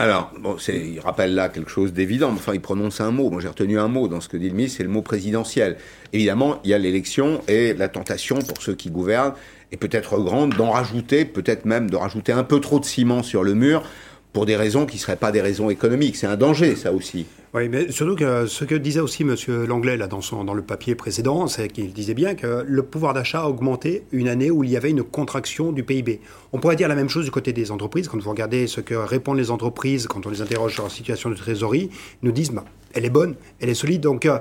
[0.00, 3.30] Alors, bon, il rappelle là quelque chose d'évident, enfin, il prononce un mot.
[3.30, 5.76] Moi, j'ai retenu un mot dans ce que dit le ministre, c'est le mot présidentiel.
[6.12, 9.34] Évidemment, il y a l'élection et la tentation pour ceux qui gouvernent
[9.70, 13.44] est peut-être grande d'en rajouter, peut-être même de rajouter un peu trop de ciment sur
[13.44, 13.84] le mur
[14.34, 16.16] pour des raisons qui ne seraient pas des raisons économiques.
[16.16, 17.24] C'est un danger, ça aussi.
[17.54, 19.36] Oui, mais surtout que ce que disait aussi M.
[19.64, 23.42] Langlais là, dans, son, le papier précédent, c'est qu'il disait bien que le pouvoir d'achat
[23.42, 26.20] a augmenté une année où il y avait une contraction du PIB.
[26.52, 28.08] On pourrait dire la même chose du côté des entreprises.
[28.08, 31.30] Quand vous regardez ce que répondent les entreprises quand on les interroge sur leur situation
[31.30, 34.00] de trésorerie, ils nous disent bah, elle est bonne, elle est solide.
[34.00, 34.40] Donc, euh,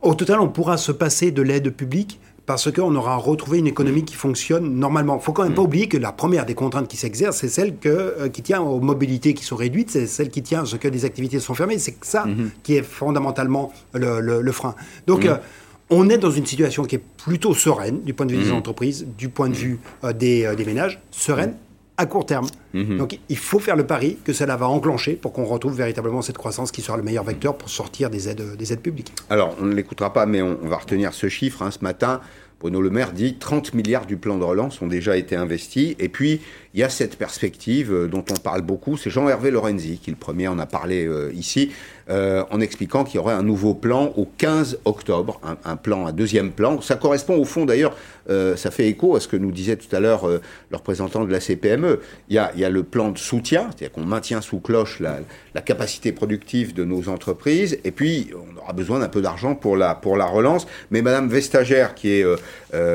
[0.00, 4.04] au total, on pourra se passer de l'aide publique parce qu'on aura retrouvé une économie
[4.04, 5.18] qui fonctionne normalement.
[5.20, 5.66] Il faut quand même pas mm.
[5.66, 8.80] oublier que la première des contraintes qui s'exercent, c'est celle que, euh, qui tient aux
[8.80, 11.78] mobilités qui sont réduites, c'est celle qui tient à ce que les activités sont fermées.
[11.78, 12.48] C'est ça mm-hmm.
[12.62, 14.74] qui est fondamentalement le, frein.
[15.06, 15.28] Donc, mm.
[15.28, 15.36] euh,
[15.90, 19.06] on est dans une situation qui est plutôt sereine du point de vue des entreprises,
[19.18, 21.54] du point de vue euh, des, des, ménages, sereine
[21.96, 22.46] à court terme.
[22.74, 22.96] Mm-hmm.
[22.96, 26.38] Donc il faut faire le pari que cela va enclencher pour qu'on retrouve véritablement cette
[26.38, 29.12] croissance qui sera le meilleur vecteur pour sortir des aides, des aides publiques.
[29.30, 31.62] Alors on ne l'écoutera pas, mais on, va retenir ce chiffre.
[31.62, 32.20] Hein, ce matin,
[32.60, 35.94] Bruno Le Maire dit 30 milliards du plan de relance ont déjà été investis.
[35.98, 36.40] Et puis,
[36.74, 38.96] il y a cette perspective euh, dont on parle beaucoup.
[38.96, 41.70] C'est Jean-Hervé Lorenzi qui, le premier, en a parlé euh, ici,
[42.10, 46.12] euh, en expliquant qu'il y aurait un nouveau plan au 15 octobre, un, plan, un
[46.12, 46.80] deuxième plan.
[46.80, 47.96] Ça correspond au fond, d'ailleurs,
[48.56, 51.40] ça fait écho à ce que nous disait tout à l'heure le représentant de la
[51.40, 52.00] CPME.
[52.28, 56.74] Il y a, le plan de soutien, c'est-à-dire qu'on maintient sous cloche la, capacité productive
[56.74, 60.26] de nos entreprises, et puis on aura besoin d'un peu d'argent pour la, pour la
[60.26, 60.66] relance.
[60.90, 62.26] Mais Madame Vestager, qui est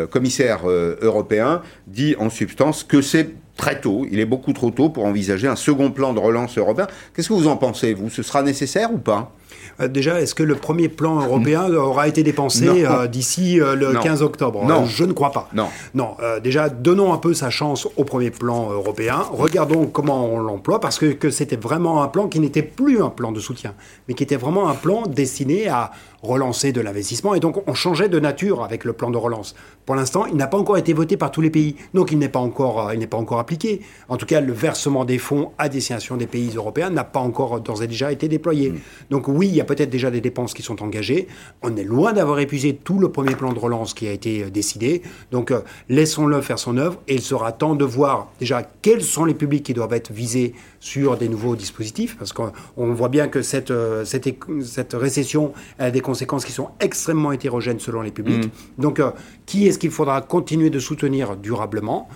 [0.09, 5.05] commissaire européen, dit en substance que c'est très tôt, il est beaucoup trop tôt pour
[5.05, 6.87] envisager un second plan de relance européen.
[7.13, 8.09] Qu'est-ce que vous en pensez, vous?
[8.09, 9.33] Ce sera nécessaire ou pas?
[9.81, 13.93] Euh, déjà, est-ce que le premier plan européen aura été dépensé euh, d'ici euh, le
[13.93, 14.65] 15 octobre?
[14.65, 14.85] Non.
[14.85, 15.49] je ne crois pas.
[15.53, 15.67] Non.
[15.93, 16.15] Non.
[16.41, 19.23] déjà, donnons un peu sa chance au premier plan européen.
[19.31, 23.09] Regardons comment on l'emploie, parce que, que c'était vraiment un plan qui n'était plus un
[23.09, 23.73] plan de soutien,
[24.07, 25.91] mais qui était vraiment un plan destiné à
[26.21, 27.33] relancer de l'investissement.
[27.33, 29.55] Et donc, on changeait de nature avec le plan de relance.
[29.85, 31.75] Pour l'instant, il n'a pas encore été voté par tous les pays.
[31.93, 33.81] Donc, il n'est pas encore, il n'est pas encore appliqué.
[34.07, 37.59] En tout cas, le versement des fonds à destination des pays européens n'a pas encore
[37.61, 38.71] d'ores et déjà été déployé.
[38.71, 38.79] Mm.
[39.09, 41.27] Donc, oui, il y a peut-être déjà des dépenses qui sont engagées.
[41.61, 44.49] On est loin d'avoir épuisé tout le premier plan de relance qui a été euh,
[44.49, 45.01] décidé.
[45.31, 49.25] Donc euh, laissons-le faire son œuvre et il sera temps de voir déjà quels sont
[49.25, 52.51] les publics qui doivent être visés sur des nouveaux dispositifs parce qu'on
[52.93, 54.29] voit bien que cette, euh, cette,
[54.61, 58.45] cette, récession a des conséquences qui sont extrêmement hétérogènes selon les publics.
[58.45, 58.81] Mmh.
[58.81, 59.01] Donc
[59.45, 62.07] qui est-ce qu'il faudra continuer de soutenir durablement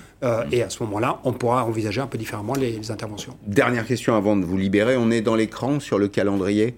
[0.54, 3.36] et à ce moment-là, on pourra envisager un peu différemment les, les interventions.
[3.45, 4.95] Dernière question avant de vous libérer.
[4.95, 6.76] On est dans l'écran sur le calendrier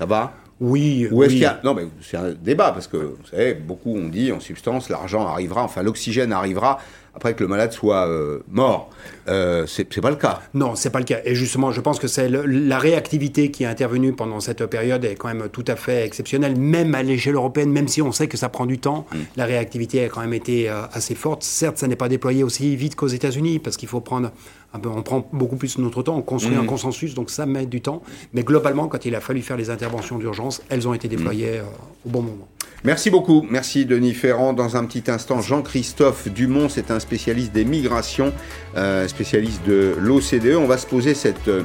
[0.00, 0.32] ça va?
[0.60, 1.06] Oui.
[1.10, 1.60] Ou est-ce qu'il y a...
[1.62, 5.26] Non, mais c'est un débat, parce que, vous savez, beaucoup ont dit, en substance, l'argent
[5.26, 6.78] arrivera, enfin, l'oxygène arrivera
[7.14, 8.88] après que le malade soit euh, mort.
[9.30, 10.40] Euh, c'est pas le cas.
[10.54, 11.18] Non, c'est pas le cas.
[11.24, 15.14] Et justement, je pense que c'est la réactivité qui est intervenue pendant cette période est
[15.14, 18.36] quand même tout à fait exceptionnelle, même à l'échelle européenne, même si on sait que
[18.36, 19.06] ça prend du temps.
[19.12, 19.18] Mm.
[19.36, 21.42] La réactivité a quand même été euh, assez forte.
[21.42, 24.32] Certes, ça n'est pas déployé aussi vite qu'aux États-Unis, parce qu'il faut prendre
[24.72, 26.66] un peu, on prend beaucoup plus notre temps, on construit un mm.
[26.66, 28.02] consensus, donc ça met du temps.
[28.32, 32.08] Mais globalement, quand il a fallu faire les interventions d'urgence, elles ont été déployées mm.
[32.08, 32.48] au bon moment.
[32.82, 33.44] Merci beaucoup.
[33.50, 34.54] Merci Denis Ferrand.
[34.54, 38.32] Dans un petit instant, Jean-Christophe Dumont, c'est un spécialiste des migrations,
[38.74, 40.56] euh, spécialiste de l'OCDE.
[40.56, 41.62] On va se poser cette, euh,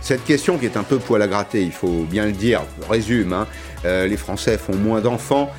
[0.00, 2.62] cette question qui est un peu poil à gratter, il faut bien le dire.
[2.90, 3.46] Résume, hein.
[3.86, 5.50] Euh, les Français font moins d'enfants.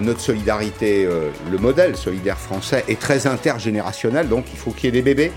[0.00, 1.06] notre solidarité,
[1.52, 5.30] le modèle solidaire français est très intergénérationnel, donc il faut qu'il y ait des bébés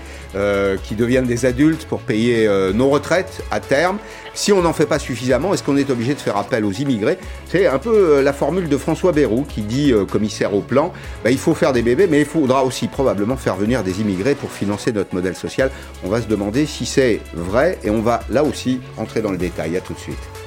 [0.82, 3.98] qui deviennent des adultes pour payer nos retraites à terme.
[4.34, 7.18] Si on n'en fait pas suffisamment, est-ce qu'on est obligé de faire appel aux immigrés?
[7.50, 10.92] C'est un peu euh, la formule de François Bayrou qui dit, euh, commissaire au plan,
[11.24, 14.34] bah, il faut faire des bébés, mais il faudra aussi probablement faire venir des immigrés
[14.34, 15.70] pour financer notre modèle social.
[16.04, 19.38] On va se demander si c'est vrai et on va là aussi rentrer dans le
[19.38, 19.76] détail.
[19.76, 20.39] À tout de suite.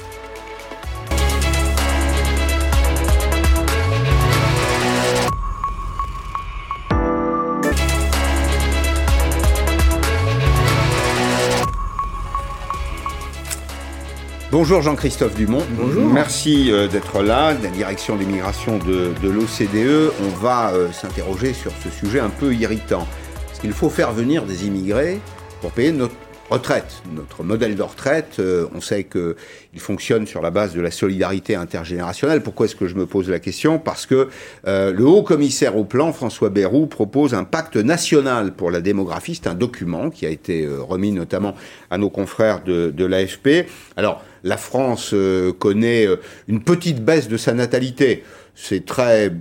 [14.53, 15.63] Bonjour Jean-Christophe Dumont.
[15.71, 16.05] Bonjour.
[16.13, 20.13] Merci euh, d'être là, de la direction des migrations de, de l'OCDE.
[20.23, 23.07] On va euh, s'interroger sur ce sujet un peu irritant.
[23.47, 25.19] Parce qu'il faut faire venir des immigrés
[25.59, 26.13] pour payer notre
[26.53, 27.01] retraite.
[27.15, 31.55] Notre modèle de retraite, euh, on sait qu'il fonctionne sur la base de la solidarité
[31.55, 32.43] intergénérationnelle.
[32.43, 33.79] Pourquoi est-ce que je me pose la question?
[33.79, 34.29] Parce que
[34.67, 39.33] euh, le haut commissaire au plan, François Bayrou, propose un pacte national pour la démographie.
[39.33, 41.55] C'est un document qui a été euh, remis notamment
[41.89, 43.67] à nos confrères de, de l'AFP.
[43.97, 46.07] Alors, la France euh, connaît
[46.47, 48.23] une petite baisse de sa natalité.
[48.53, 49.31] C'est très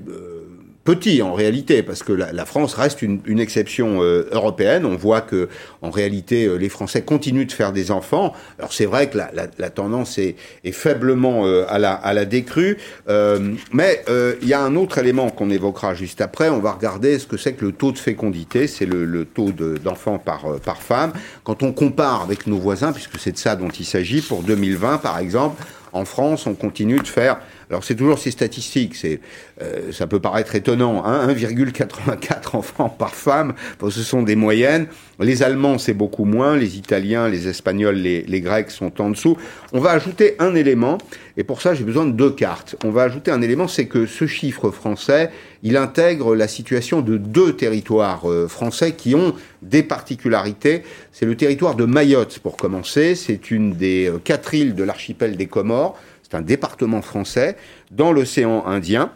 [0.84, 4.84] petit en réalité, parce que la, la France reste une, une exception euh, européenne.
[4.84, 5.48] On voit que
[5.80, 8.32] en réalité, euh, les Français continuent de faire des enfants.
[8.58, 12.12] Alors c'est vrai que la, la, la tendance est, est faiblement euh, à, la, à
[12.14, 16.48] la décrue, euh, mais euh, il y a un autre élément qu'on évoquera juste après.
[16.48, 19.52] On va regarder ce que c'est que le taux de fécondité, c'est le, le taux
[19.52, 21.12] de- d'enfants par, par femme.
[21.44, 24.98] Quand on compare avec nos voisins, puisque c'est de ça dont il s'agit, pour 2020
[24.98, 25.62] par exemple,
[25.94, 27.38] en France, on continue de faire.
[27.72, 29.18] Alors c'est toujours ces statistiques, c'est
[29.62, 34.88] euh, ça peut paraître étonnant, hein, 1,84 enfants par femme, ce sont des moyennes.
[35.20, 39.38] Les Allemands c'est beaucoup moins, les Italiens, les Espagnols, les, les Grecs sont en dessous.
[39.72, 40.98] On va ajouter un élément,
[41.38, 42.76] et pour ça j'ai besoin de deux cartes.
[42.84, 45.30] On va ajouter un élément, c'est que ce chiffre français,
[45.62, 50.82] il intègre la situation de deux territoires euh, français qui ont des particularités.
[51.10, 55.38] C'est le territoire de Mayotte pour commencer, c'est une des euh, quatre îles de l'archipel
[55.38, 55.98] des Comores.
[56.32, 57.58] C'est un département français
[57.90, 59.12] dans l'océan Indien.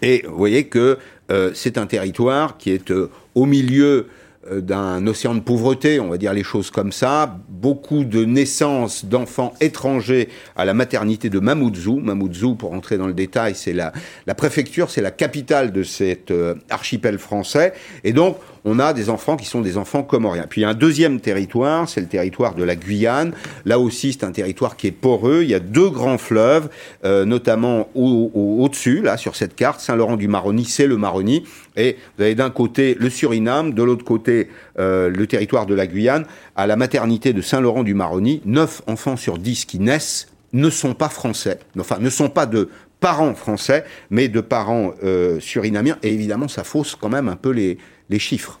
[0.00, 0.96] Et vous voyez que
[1.30, 4.06] euh, c'est un territoire qui est euh, au milieu
[4.50, 7.38] euh, d'un océan de pauvreté, on va dire les choses comme ça.
[7.50, 11.98] Beaucoup de naissances d'enfants étrangers à la maternité de Mamoudzou.
[11.98, 13.92] Mamoudzou, pour entrer dans le détail, c'est la,
[14.26, 16.32] la préfecture, c'est la capitale de cet
[16.70, 17.74] archipel français.
[18.02, 20.46] Et donc, on a des enfants qui sont des enfants comoriens.
[20.48, 23.32] Puis il y a un deuxième territoire, c'est le territoire de la Guyane.
[23.64, 25.42] Là aussi, c'est un territoire qui est poreux.
[25.44, 26.68] Il y a deux grands fleuves,
[27.04, 31.44] euh, notamment au- au- au-dessus, là, sur cette carte, Saint-Laurent-du-Maroni, c'est le Maroni.
[31.76, 34.48] Et vous avez d'un côté le Suriname, de l'autre côté
[34.78, 36.26] euh, le territoire de la Guyane.
[36.56, 41.58] À la maternité de Saint-Laurent-du-Maroni, 9 enfants sur 10 qui naissent ne sont pas français,
[41.78, 42.70] enfin ne sont pas de
[43.06, 45.96] parents français, mais de parents euh, surinamiens.
[46.02, 47.78] Et évidemment, ça fausse quand même un peu les,
[48.10, 48.58] les chiffres.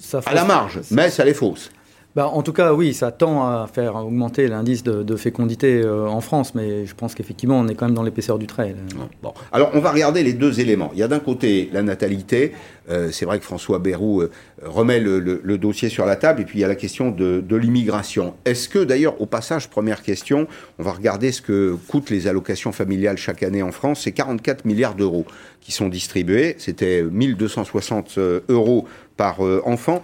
[0.00, 1.70] Ça À la marge, mais ça les fausse.
[2.14, 6.20] Bah, en tout cas, oui, ça tend à faire augmenter l'indice de, fécondité euh, en
[6.20, 8.76] France, mais je pense qu'effectivement, on est quand même dans l'épaisseur du trait.
[9.22, 9.34] Bon.
[9.52, 10.90] Alors, on va regarder les deux éléments.
[10.92, 12.52] Il y a d'un côté la natalité.
[12.90, 14.30] Euh, c'est vrai que François Bayrou euh,
[14.62, 16.42] remet le, dossier sur la table.
[16.42, 18.34] Et puis, il y a la question de, l'immigration.
[18.44, 20.46] Est-ce que, d'ailleurs, au passage, première question,
[20.78, 24.02] on va regarder ce que coûtent les allocations familiales chaque année en France.
[24.04, 25.24] C'est 44 milliards d'euros
[25.60, 26.56] qui sont distribués.
[26.58, 30.02] C'était 1260 euh, euros par enfant.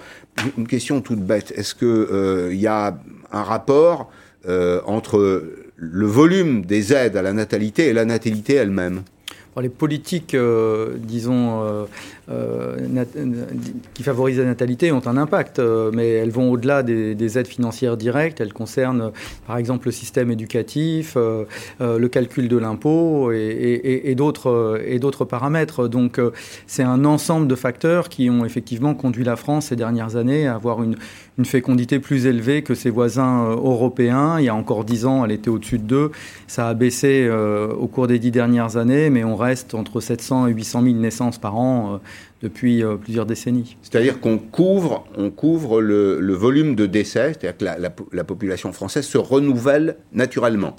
[0.56, 1.52] Une question toute bête.
[1.56, 2.98] Est-ce que euh, y a
[3.32, 4.10] un rapport
[4.48, 5.44] euh, entre
[5.76, 9.02] le volume des aides à la natalité et la natalité elle-même?
[9.60, 11.86] Les politiques, euh, disons,
[13.94, 17.46] qui favorisent la natalité ont un impact, euh, mais elles vont au-delà des, des aides
[17.46, 18.40] financières directes.
[18.40, 19.10] Elles concernent, euh,
[19.46, 21.44] par exemple, le système éducatif, euh,
[21.80, 25.88] euh, le calcul de l'impôt et, et- et- d'autres euh, paramètres.
[25.88, 26.30] Donc, euh,
[26.66, 30.54] c'est un ensemble de facteurs qui ont effectivement conduit la France ces dernières années à
[30.54, 30.96] avoir une,
[31.42, 34.38] fécondité plus élevée que ses voisins euh, européens.
[34.38, 36.10] Il y a encore dix ans, elle était au-dessus de 2.
[36.46, 40.48] Ça a baissé euh, au cours des dix dernières années, mais on reste entre 700
[40.48, 41.98] et 800 000 naissances par an euh,
[42.42, 43.76] depuis euh, plusieurs décennies.
[43.82, 48.08] C'est-à-dire qu'on couvre, on couvre le, le volume de décès, c'est-à-dire que la, la po-
[48.12, 50.76] la population française se renouvelle naturellement.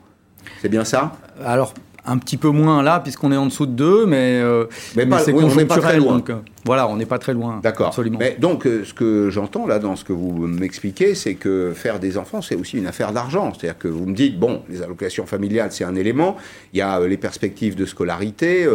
[0.62, 1.18] C'est bien ça?
[1.44, 1.74] Alors,
[2.06, 5.20] un petit peu moins là, puisqu'on est en dessous de 2, mais, euh, Mais mais
[5.20, 6.18] c'est oui, on n'est pas très loin.
[6.18, 7.60] Donc, euh, voilà, on n'est pas très loin.
[7.62, 7.88] D'accord.
[7.88, 8.18] Absolument.
[8.20, 12.00] Mais donc, euh, ce que j'entends là dans ce que vous m'expliquez, c'est que faire
[12.00, 13.54] des enfants, c'est aussi une affaire d'argent.
[13.54, 16.38] C'est-à-dire que vous me dites, bon, les allocations familiales, c'est un élément.
[16.74, 18.68] Il y a euh, les perspectives de scolarité,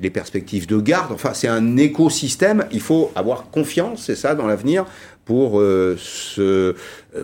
[0.00, 1.12] les perspectives de garde.
[1.12, 2.66] Enfin, c'est un écosystème.
[2.72, 4.84] Il faut avoir confiance, c'est ça, dans l'avenir,
[5.24, 6.74] pour se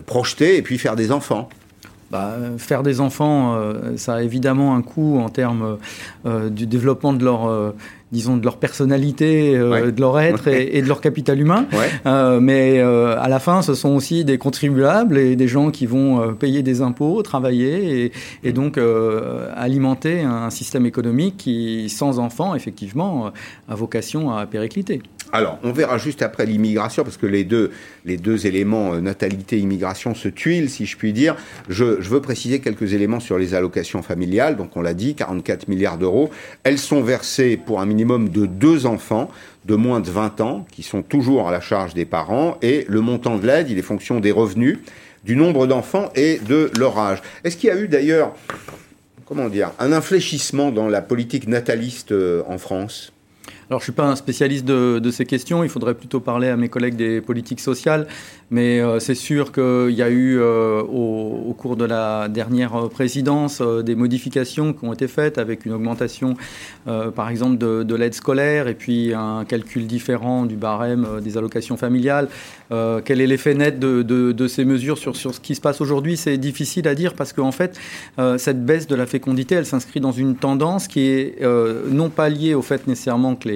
[0.05, 1.49] projeter et puis faire des enfants.
[2.11, 5.77] Bah, faire des enfants, euh, ça a évidemment un coût en termes
[6.25, 7.71] euh, du développement de leur, euh,
[8.11, 9.91] disons, de leur personnalité, euh, Ouais.
[9.91, 11.65] de leur être et, et de leur capital humain.
[11.73, 11.89] Ouais.
[12.05, 15.87] Euh, mais euh, à la fin, ce sont aussi des contribuables et des gens qui
[15.87, 18.11] vont payer des impôts, travailler et,
[18.43, 23.31] et donc euh, alimenter un système économique qui, sans enfants, effectivement,
[23.67, 25.01] a vocation à péricliter.
[25.31, 27.71] Alors, on verra juste après l'immigration, parce que les deux,
[28.05, 31.35] les deux éléments, euh, natalité, immigration, se tuilent, si je puis dire.
[31.67, 34.55] Je, je veux préciser quelques éléments sur les allocations familiales.
[34.55, 36.29] Donc, on l'a dit, 44 milliards d'euros.
[36.63, 39.29] Elles sont versées pour un minimum de deux enfants
[39.65, 42.57] de moins de 20 ans, qui sont toujours à la charge des parents.
[42.61, 44.79] Et le montant de l'aide, il est fonction des revenus
[45.23, 47.21] du nombre d'enfants et de leur âge.
[47.43, 48.35] Est-ce qu'il y a eu d'ailleurs,
[49.25, 52.13] comment dire, un infléchissement dans la politique nataliste
[52.47, 53.11] en France?
[53.69, 56.57] Alors, je ne suis pas un spécialiste de, ces questions, il faudrait plutôt parler à
[56.57, 58.05] mes collègues des politiques sociales,
[58.51, 63.61] mais euh, c'est sûr qu'il y a eu euh, au, cours de la dernière présidence
[63.61, 66.35] euh, des modifications qui ont été faites avec une augmentation,
[67.15, 71.77] par exemple, de, de l'aide scolaire et puis un calcul différent du barème des allocations
[71.77, 72.27] familiales.
[72.69, 76.17] quel est l'effet net de, ces mesures sur, sur ce qui se passe aujourd'hui?
[76.17, 77.79] C'est difficile à dire parce qu'en fait,
[78.37, 81.41] cette baisse de la fécondité, elle s'inscrit dans une tendance qui est
[81.89, 83.54] non pas liée au fait nécessairement que les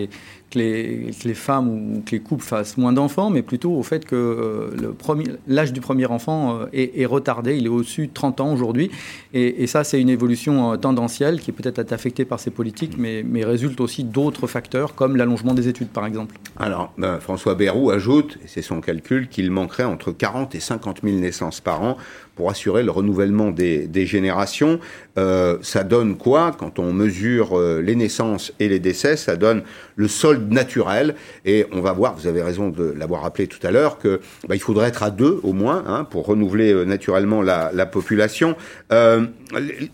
[0.49, 4.15] que les, femmes ou que les couples fassent moins d'enfants, mais plutôt au fait que
[4.15, 7.57] euh, l'âge du premier enfant euh, est, retardé.
[7.57, 8.89] Il est au-dessus de 30 ans aujourd'hui.
[9.33, 13.43] Et, ça, c'est une évolution euh, tendancielle qui peut-être affectée par ces politiques, mais, mais
[13.43, 16.35] résulte aussi d'autres facteurs, comme l'allongement des études, par exemple.
[16.57, 21.01] Alors, ben, François Bayrou ajoute, et c'est son calcul, qu'il manquerait entre 40 et 50
[21.03, 21.97] 000 naissances par an
[22.39, 24.79] pour assurer le renouvellement des, générations.
[25.19, 29.63] Euh, ça donne quoi Quand on mesure euh, les naissances et les décès, ça donne
[29.97, 31.15] le solde naturel.
[31.45, 34.55] Et on va voir, vous avez raison de l'avoir rappelé tout à l'heure, que bah,
[34.55, 38.55] il faudrait être à deux au moins hein, pour renouveler euh, naturellement la, population.
[38.91, 39.29] il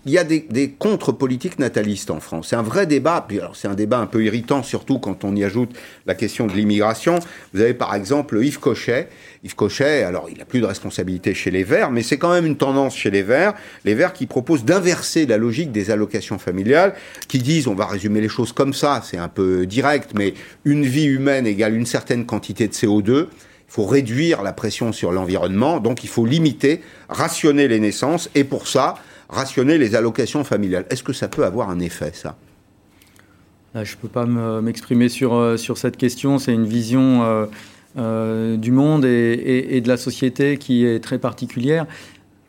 [0.05, 2.49] y a des, contre-politiques natalistes en France.
[2.49, 3.25] C'est un vrai débat.
[3.31, 5.71] Alors c'est un débat un peu irritant, surtout quand on y ajoute
[6.05, 7.19] la question de l'immigration.
[7.53, 9.07] Vous avez par exemple Yves Cochet
[9.45, 12.47] Yves Cochet, alors il n'a plus de responsabilité chez les Verts, mais c'est quand même
[12.47, 13.53] une tendance chez les Verts,
[13.85, 16.93] les Verts qui proposent d'inverser la logique des allocations familiales,
[17.29, 20.33] qui disent, on va résumer les choses comme ça, c'est un peu direct, mais
[20.65, 23.27] une vie humaine égale une certaine quantité de CO2.
[23.67, 28.43] Il faut réduire la pression sur l'environnement, donc il faut limiter, rationner les naissances, et
[28.43, 28.95] pour ça,
[29.29, 30.85] rationner les allocations familiales.
[30.89, 32.35] Est-ce que ça peut avoir un effet, ça?
[33.83, 36.39] Je ne peux pas m'exprimer sur, euh, sur cette question.
[36.39, 37.45] C'est une vision euh,
[37.97, 41.85] euh, du monde et, de la société qui est très particulière.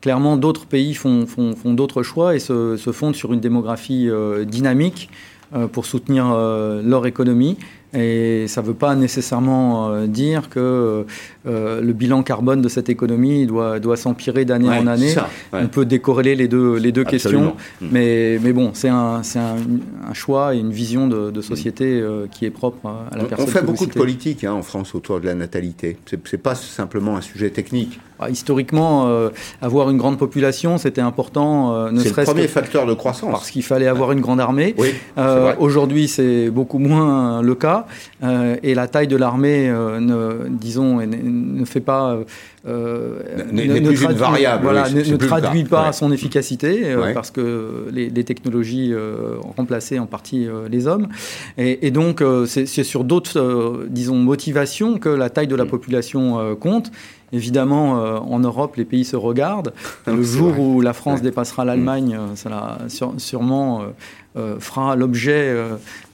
[0.07, 1.27] Clairement, d'autres pays font,
[1.65, 5.11] d'autres choix et se, fondent sur une démographie euh, dynamique
[5.53, 7.57] euh, pour soutenir leur économie.
[7.95, 11.07] Et ça ne veut pas nécessairement euh, dire que
[11.47, 15.15] euh, le bilan carbone de cette économie doit, doit s'empirer d'année en année.
[15.53, 17.57] On peut décorréler les deux, les deux questions.
[17.81, 17.87] Mm.
[17.93, 22.45] Mais, mais bon, c'est un, un, un, choix et une vision de, société euh, qui
[22.45, 23.47] est propre à la personne.
[23.49, 25.97] On fait beaucoup de politique hein, en France autour de la natalité.
[26.07, 28.01] Ce n'est pas simplement un sujet technique.
[28.19, 29.09] Ah, historiquement,
[29.63, 31.89] avoir une grande population, c'était important.
[31.97, 33.31] c'est le premier facteur de croissance.
[33.31, 34.75] Parce qu'il fallait avoir une grande armée.
[35.59, 37.87] Aujourd'hui, c'est beaucoup moins le cas.
[38.23, 42.19] Euh, et la taille de l'armée, euh, ne, disons, ne, fait pas.
[42.67, 43.21] Euh,
[43.53, 49.99] ne, traduit, variable, voilà, ne, traduit pas son efficacité parce que les, technologies ont remplacé
[49.99, 51.09] en partie les hommes.
[51.59, 55.69] Et, donc, c'est sur d'autres, disons, motivations que la taille de la mm.
[55.69, 56.91] population compte.
[57.37, 59.73] Évidemment, en Europe, les pays se regardent.
[60.07, 62.79] Le jour où la France dépassera l'Allemagne, ça
[63.19, 63.83] sûrement
[64.59, 65.55] fera l'objet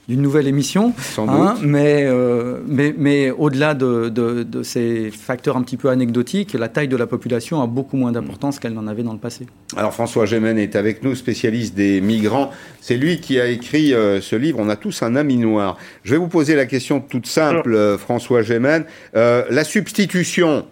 [0.07, 0.93] d'une nouvelle émission.
[1.17, 6.67] Hein, mais, euh, mais, mais au-delà de, de, ces facteurs un petit peu anecdotiques, la
[6.67, 9.47] taille de la population a beaucoup moins d'importance qu'elle n'en avait dans le passé.
[9.77, 12.51] Alors François Gémen est avec nous, spécialiste des migrants.
[12.81, 14.59] C'est lui qui a écrit euh, ce livre.
[14.59, 15.77] On a tous un ami noir.
[16.03, 18.85] Je vais vous poser la question toute simple, euh, François Gémen.
[19.13, 20.65] la substitution,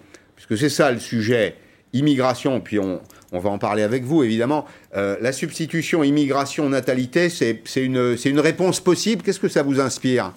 [0.56, 1.56] c'est ça le sujet,
[1.94, 4.66] immigration, puis on, va en parler avec vous évidemment.
[4.96, 9.24] Euh, la substitution immigration-natalité, c'est une, réponse possible?
[9.24, 10.34] Qu'est-ce que ça vous inspire?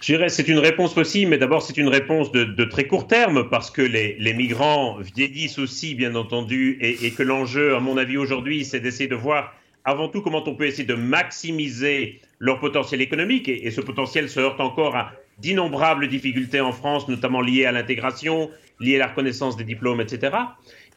[0.00, 3.48] Je dirais c'est une réponse possible, mais d'abord c'est une réponse de, très court terme
[3.48, 8.64] parce que les, migrants vieillissent aussi, bien entendu, et, que l'enjeu, à mon avis, aujourd'hui,
[8.64, 13.48] c'est d'essayer de voir avant tout comment on peut essayer de maximiser leur potentiel économique.
[13.48, 18.50] Et ce potentiel se heurte encore à d'innombrables difficultés en France, notamment liées à l'intégration,
[18.80, 20.36] liées à la reconnaissance des diplômes, etc.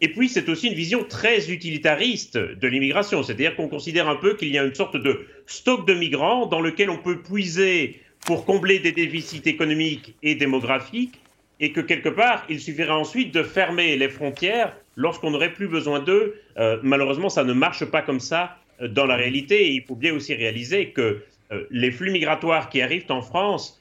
[0.01, 4.35] Et puis, c'est aussi une vision très utilitariste de l'immigration, c'est-à-dire qu'on considère un peu
[4.35, 8.45] qu'il y a une sorte de stock de migrants dans lequel on peut puiser pour
[8.45, 11.19] combler des déficits économiques et démographiques,
[11.59, 15.99] et que quelque part, il suffirait ensuite de fermer les frontières lorsqu'on n'aurait plus besoin
[15.99, 16.35] d'eux.
[16.57, 19.95] Euh, malheureusement, ça ne marche pas comme ça euh, dans la réalité, et il faut
[19.95, 21.21] bien aussi réaliser que
[21.51, 23.80] euh, les flux migratoires qui arrivent en France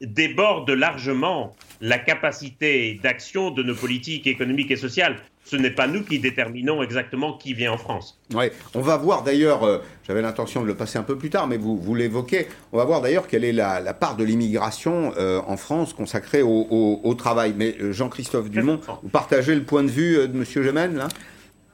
[0.00, 6.02] débordent largement la capacité d'action de nos politiques économiques et sociales ce n'est pas nous
[6.02, 8.18] qui déterminons exactement qui vient en France.
[8.34, 11.46] Oui, on va voir d'ailleurs, euh, j'avais l'intention de le passer un peu plus tard,
[11.46, 15.40] mais vous, vous l'évoquez, on va voir d'ailleurs quelle est la, part de l'immigration euh,
[15.46, 17.54] en France consacrée au, travail.
[17.56, 20.44] Mais euh, Jean-Christophe Dumont, vous partagez le point de vue de M.
[20.44, 21.08] Gemène, là?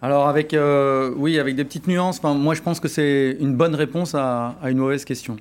[0.03, 0.57] Alors avec
[1.17, 2.21] oui avec des petites nuances.
[2.25, 5.37] moi je pense que c'est une bonne réponse à, une mauvaise question.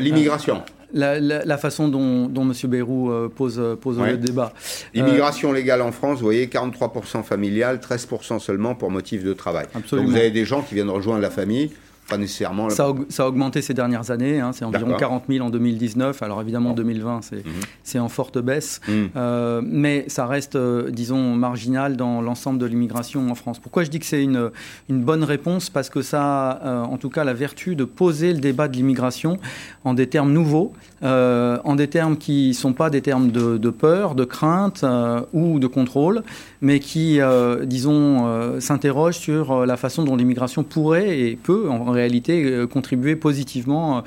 [0.00, 0.64] L'immigration.
[0.92, 2.52] La, façon dont, dont M.
[2.64, 4.52] Bayrou pose, pose le débat.
[4.94, 9.66] Immigration légale en France, vous voyez, 43% familiale, 13% seulement pour motif de travail.
[9.74, 11.70] Donc vous avez des gens qui viennent rejoindre la famille
[12.18, 12.70] nécessairement.
[12.70, 12.86] Ça
[13.18, 14.52] a, augmenté ces dernières années, hein.
[14.52, 16.22] c'est environ 40 000 en 2019.
[16.22, 17.42] Alors évidemment, 2020, mhm.
[17.82, 19.10] c'est en forte baisse, mhm.
[19.16, 23.58] euh, mais ça reste, euh, disons, marginal dans l'ensemble de l'immigration en France.
[23.58, 24.50] Pourquoi je dis que c'est une,
[24.88, 25.70] une bonne réponse?
[25.70, 28.76] Parce que ça a, euh, en tout cas, la vertu de poser le débat de
[28.76, 29.36] l'immigration
[29.84, 33.70] en des termes nouveaux, en des termes qui ne sont pas des termes de, de
[33.70, 34.84] peur, de crainte
[35.32, 36.22] ou de contrôle,
[36.60, 37.20] mais qui,
[37.64, 44.02] disons, s'interrogent sur la façon dont l'immigration pourrait et peut en réalité euh, contribuer positivement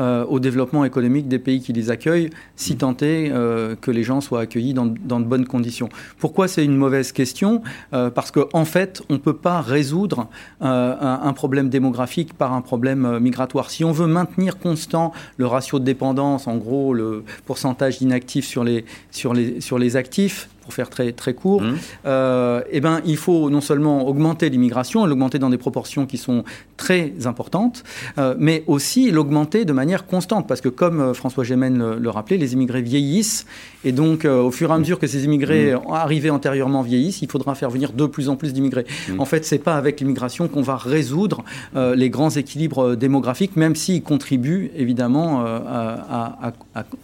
[0.00, 4.02] euh, au développement économique des pays qui les accueillent, si tant est euh, que les
[4.02, 5.88] gens soient accueillis dans, de bonnes conditions.
[6.18, 7.62] Pourquoi c'est une mauvaise question?
[7.90, 10.28] Parce qu'en en fait, on ne peut pas résoudre
[10.60, 13.70] un, problème démographique par un problème migratoire.
[13.70, 18.64] Si on veut maintenir constant le ratio de dépendance, en gros le pourcentage d'inactifs sur
[18.64, 21.76] les, sur, les, sur les actifs, pour faire très, très court, mmh.
[22.04, 26.44] euh, eh ben, il faut non seulement augmenter l'immigration, l'augmenter dans des proportions qui sont
[26.76, 27.84] très importantes,
[28.18, 30.46] euh, mais aussi l'augmenter de manière constante.
[30.46, 33.46] Parce que comme euh, François Gémen le, rappelait, les immigrés vieillissent.
[33.82, 34.80] Et donc, au fur et à mmh.
[34.80, 35.90] mesure que ces immigrés mmh.
[35.90, 38.84] arrivés antérieurement vieillissent, il faudra faire venir de plus en plus d'immigrés.
[39.16, 41.44] En fait, ce n'est pas avec l'immigration qu'on va résoudre
[41.74, 46.52] les grands équilibres démographiques, même s'ils contribuent évidemment à,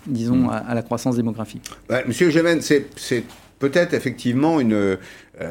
[0.06, 1.62] disons, à, la croissance démographique.
[2.06, 3.24] Monsieur Gémen, c'est
[3.68, 4.96] peut-être effectivement une, euh,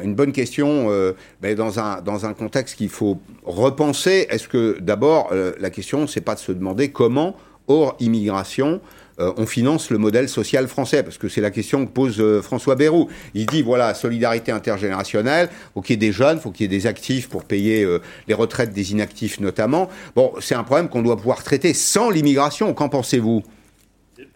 [0.04, 4.28] une bonne question euh, mais dans, un, dans un contexte qu'il faut repenser.
[4.30, 7.36] Est-ce que d'abord, euh, la question, c'est pas de se demander comment,
[7.66, 8.80] hors immigration,
[9.16, 11.04] on finance le modèle social français?
[11.04, 13.08] Parce que c'est la question que pose François Bayrou.
[13.32, 16.78] Il dit, voilà, solidarité intergénérationnelle, faut qu'il y ait des jeunes, faut qu'il y ait
[16.78, 17.86] des actifs pour payer
[18.26, 19.88] les retraites des inactifs notamment.
[20.16, 22.74] Bon, c'est un problème qu'on doit pouvoir traiter sans l'immigration.
[22.74, 23.44] Qu'en pensez-vous?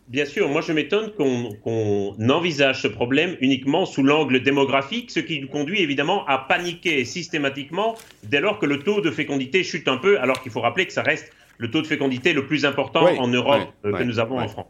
[0.09, 5.39] Bien sûr, moi je m'étonne qu'on envisage ce problème uniquement sous l'angle démographique, ce qui
[5.39, 9.99] nous conduit évidemment à paniquer systématiquement dès lors que le taux de fécondité chute un
[9.99, 13.05] peu, alors qu'il faut rappeler que ça reste le taux de fécondité le plus important
[13.19, 14.67] en Europe euh, que nous avons en France.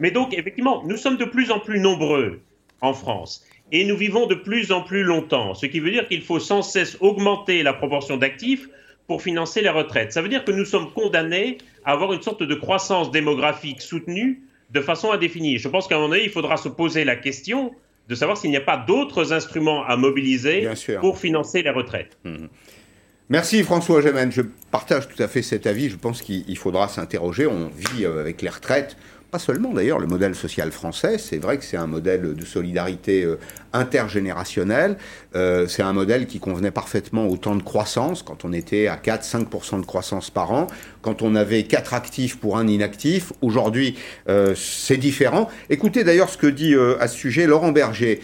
[0.00, 2.40] Mais donc effectivement, nous sommes de plus en plus nombreux
[2.80, 6.22] en France et nous vivons de plus en plus longtemps, ce qui veut dire qu'il
[6.22, 8.68] faut sans cesse augmenter la proportion d'actifs
[9.06, 10.12] pour financer les retraites.
[10.12, 14.42] Ça veut dire que nous sommes condamnés à avoir une sorte de croissance démographique soutenue
[14.72, 15.58] de façon indéfinie.
[15.58, 17.72] Je pense qu'à un moment donné, il faudra se poser la question
[18.08, 20.68] de savoir s'il n'y a pas d'autres instruments à mobiliser
[21.00, 22.18] pour financer les retraites.
[22.24, 22.46] Mmh.
[23.28, 24.32] Merci François Gémen.
[24.32, 24.42] Je
[24.72, 25.88] partage tout à fait cet avis.
[25.88, 27.46] Je pense qu'il faudra s'interroger.
[27.46, 28.96] On vit euh, avec les retraites
[29.30, 33.22] pas seulement d'ailleurs, le modèle social français, c'est vrai que c'est un modèle de solidarité
[33.22, 33.38] euh,
[33.72, 34.96] intergénérationnelle,
[35.36, 38.96] euh, c'est un modèle qui convenait parfaitement au temps de croissance, quand on était à
[38.96, 40.66] 4-5% de croissance par an,
[41.02, 43.96] quand on avait 4 actifs pour un inactif, aujourd'hui
[44.28, 45.48] euh, c'est différent.
[45.70, 48.20] Écoutez d'ailleurs ce que dit à ce sujet Laurent Berger,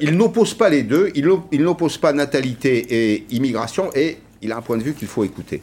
[0.00, 4.58] il n'oppose pas les deux, il, il n'oppose pas natalité et immigration, et il a
[4.58, 5.62] un point de vue qu'il faut écouter.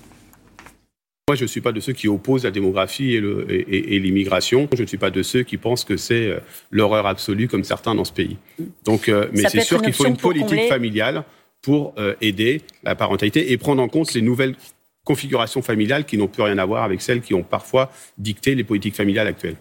[1.28, 4.68] Moi, je ne suis pas de ceux qui opposent la démographie et l'immigration.
[4.76, 6.40] Je ne suis pas de ceux qui pensent que c'est euh,
[6.72, 8.38] l'horreur absolue, comme certains dans ce pays.
[8.84, 11.24] Donc, euh, mais c'est sûr qu'il faut une politique familiale
[11.62, 14.56] pour euh, aider la parentalité et prendre en compte les nouvelles
[15.04, 18.64] configurations familiales qui n'ont plus rien à voir avec celles qui ont parfois dicté les
[18.64, 19.58] politiques familiales actuelles.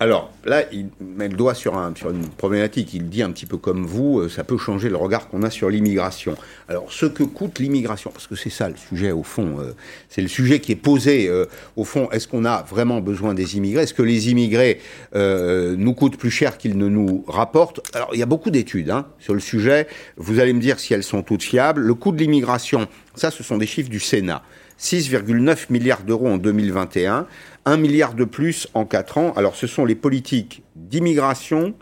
[0.00, 2.94] Alors là, il met le doigt sur, un, sur, une problématique.
[2.94, 5.50] Il dit un petit peu comme vous, euh, ça peut changer le regard qu'on a
[5.50, 6.36] sur l'immigration.
[6.68, 9.72] Alors ce que coûte l'immigration, parce que c'est ça le sujet au fond, euh,
[10.08, 12.08] c'est le sujet qui est posé euh, au fond.
[12.12, 13.82] Est-ce qu'on a vraiment besoin des immigrés?
[13.82, 14.80] Est-ce que les immigrés
[15.14, 17.80] nous coûtent plus cher qu'ils ne nous rapportent?
[17.92, 19.88] Alors il y a beaucoup d'études hein, sur le sujet.
[20.16, 21.80] Vous allez me dire si elles sont toutes fiables.
[21.80, 22.86] Le coût de l'immigration,
[23.16, 24.42] ça, ce sont des chiffres du Sénat.
[24.80, 27.26] 6,9 milliards d'euros en 2021,
[27.68, 29.32] 1 milliard de plus en 4 ans.
[29.36, 31.74] Alors ce sont les politiques d'immigration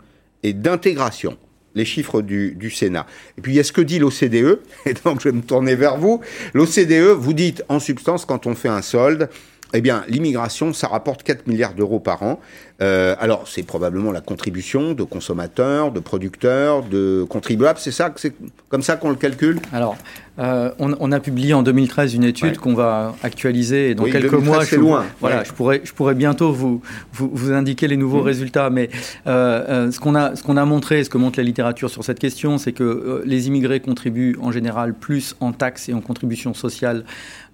[0.43, 1.37] et d'intégration,
[1.75, 3.05] les chiffres du, Sénat.
[3.37, 5.75] Et puis il y a ce que dit l'OCDE, et donc je vais me tourner
[5.75, 6.21] vers vous.
[6.53, 9.29] L'OCDE, vous dites en substance, quand on fait un solde,
[9.73, 12.39] eh bien, l'immigration, ça rapporte 4 milliards d'euros par an.
[12.81, 17.79] Euh, alors, c'est probablement la contribution de consommateurs, de producteurs, de contribuables.
[17.79, 18.33] C'est ça, c'est
[18.69, 19.59] comme ça qu'on le calcule?
[19.73, 19.97] Alors,
[20.39, 24.63] euh, on, a publié en 2013 une étude qu'on va actualiser dans quelques mois.
[24.63, 25.05] Je, loin.
[25.19, 26.81] Voilà, je pourrais, je pourrais bientôt vous,
[27.13, 28.25] vous, indiquer les nouveaux mm.
[28.25, 28.69] résultats.
[28.69, 28.89] Mais
[29.25, 32.19] euh, ce qu'on a, ce qu'on a montré, ce que montre la littérature sur cette
[32.19, 37.03] question, c'est que les immigrés contribuent en général plus en taxes et en contributions sociales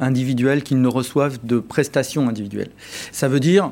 [0.01, 2.71] individuelles qu'ils ne reçoivent de prestations individuelles.
[3.13, 3.71] Ça veut dire,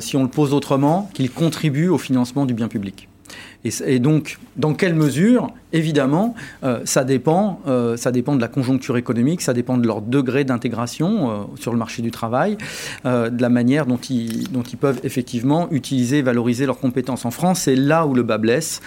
[0.00, 3.08] si on le pose autrement, qu'ils contribuent au financement du bien public.
[3.64, 8.96] Et, donc, dans quelle mesure Évidemment, euh, ça, dépend, euh, ça dépend de la conjoncture
[8.96, 12.56] économique, ça dépend de leur degré d'intégration euh, sur le marché du travail,
[13.04, 14.48] de la manière dont ils,
[14.80, 17.24] peuvent effectivement utiliser et valoriser leurs compétences.
[17.24, 18.80] En France, c'est là où le bas blesse.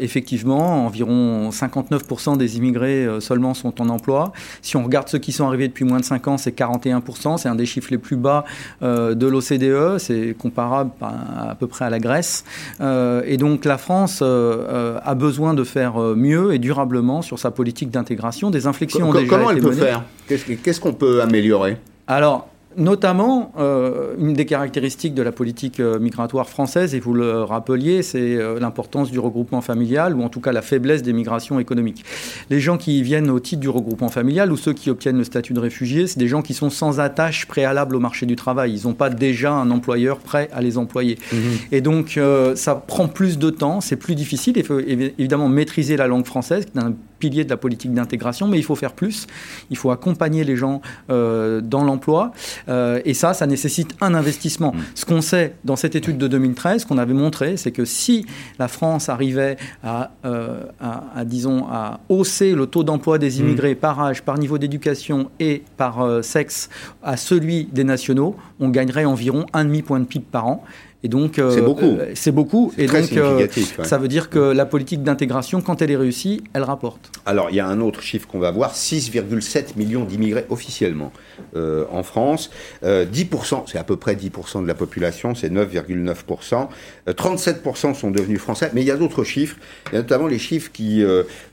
[0.00, 4.32] effectivement, environ 59% des immigrés seulement sont en emploi.
[4.62, 7.38] Si on regarde ceux qui sont arrivés depuis moins de 5 ans, c'est 41%.
[7.38, 8.44] C'est un des chiffres les plus bas
[8.80, 9.98] de l'OCDE.
[9.98, 12.44] C'est comparable à, à, peu près à la Grèce.
[12.80, 18.50] et donc la France a besoin de faire mieux et durablement sur sa politique d'intégration.
[18.50, 20.02] Des inflexions ont déjà Comment elle peut faire?
[20.28, 21.76] Qu'est-ce qu'on peut améliorer?
[22.06, 27.42] Alors, Notamment, euh, une des caractéristiques de la politique euh, migratoire française, et vous le
[27.42, 31.60] rappeliez, c'est euh, l'importance du regroupement familial, ou en tout cas la faiblesse des migrations
[31.60, 32.04] économiques.
[32.50, 35.52] Les gens qui viennent au titre du regroupement familial, ou ceux qui obtiennent le statut
[35.52, 38.72] de réfugié, c'est des gens qui sont sans attache préalable au marché du travail.
[38.74, 41.18] Ils n'ont pas déjà un employeur prêt à les employer.
[41.32, 41.38] Mhm.
[41.72, 42.18] Et donc,
[42.54, 44.54] ça prend plus de temps, c'est plus difficile.
[44.56, 48.48] Il faut évidemment maîtriser la langue française, qui est un pilier de la politique d'intégration,
[48.48, 49.26] mais il faut faire plus.
[49.70, 52.32] Il faut accompagner les gens dans l'emploi.
[52.68, 54.72] Euh, et ça, ça nécessite un investissement.
[54.72, 54.80] Mm.
[54.94, 58.26] Ce qu'on sait dans cette étude de 2013, qu'on avait montré, c'est que si
[58.58, 63.40] la France arrivait euh, à, disons, à hausser le taux d'emploi des mm.
[63.40, 66.68] immigrés par âge, par niveau d'éducation et par euh, sexe
[67.02, 70.64] à celui des nationaux, on gagnerait environ un demi point de PIB par an.
[71.04, 71.84] Et donc, euh, c'est beaucoup.
[71.84, 72.72] Euh, c'est beaucoup.
[72.78, 73.46] Et donc, euh,
[73.82, 77.10] ça veut dire que la politique d'intégration, quand elle est réussie, elle rapporte.
[77.26, 81.12] Alors, il y a un autre chiffre qu'on va voir 6,7 millions d'immigrés officiellement
[81.54, 82.50] en France.
[82.84, 86.68] 10%, c'est à peu près 10% de la population, c'est 9,9%.
[87.08, 88.70] 37% sont devenus français.
[88.74, 89.56] Mais il y a d'autres chiffres,
[89.90, 91.04] il y a notamment les chiffres qui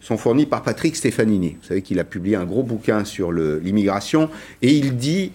[0.01, 1.57] sont fournis par Patrick Stefanini.
[1.61, 4.29] Vous savez qu'il a publié un gros bouquin sur l'immigration
[4.61, 5.31] et il dit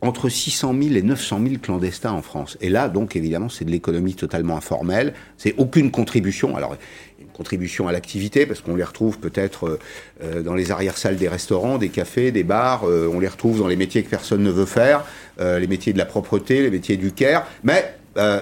[0.00, 2.56] entre 600 000 et 900 000 clandestins en France.
[2.60, 5.12] Et là, donc, évidemment, c'est de l'économie totalement informelle.
[5.36, 6.56] C'est aucune contribution.
[6.56, 6.76] Alors,
[7.20, 9.78] une contribution à l'activité, parce qu'on les retrouve peut-être euh,
[10.22, 12.84] euh, dans les arrière-salles des restaurants, des cafés, des bars.
[12.84, 15.04] Euh, on les retrouve dans les métiers que personne ne veut faire,
[15.40, 17.46] les métiers de la propreté, les métiers du care.
[17.62, 17.94] Mais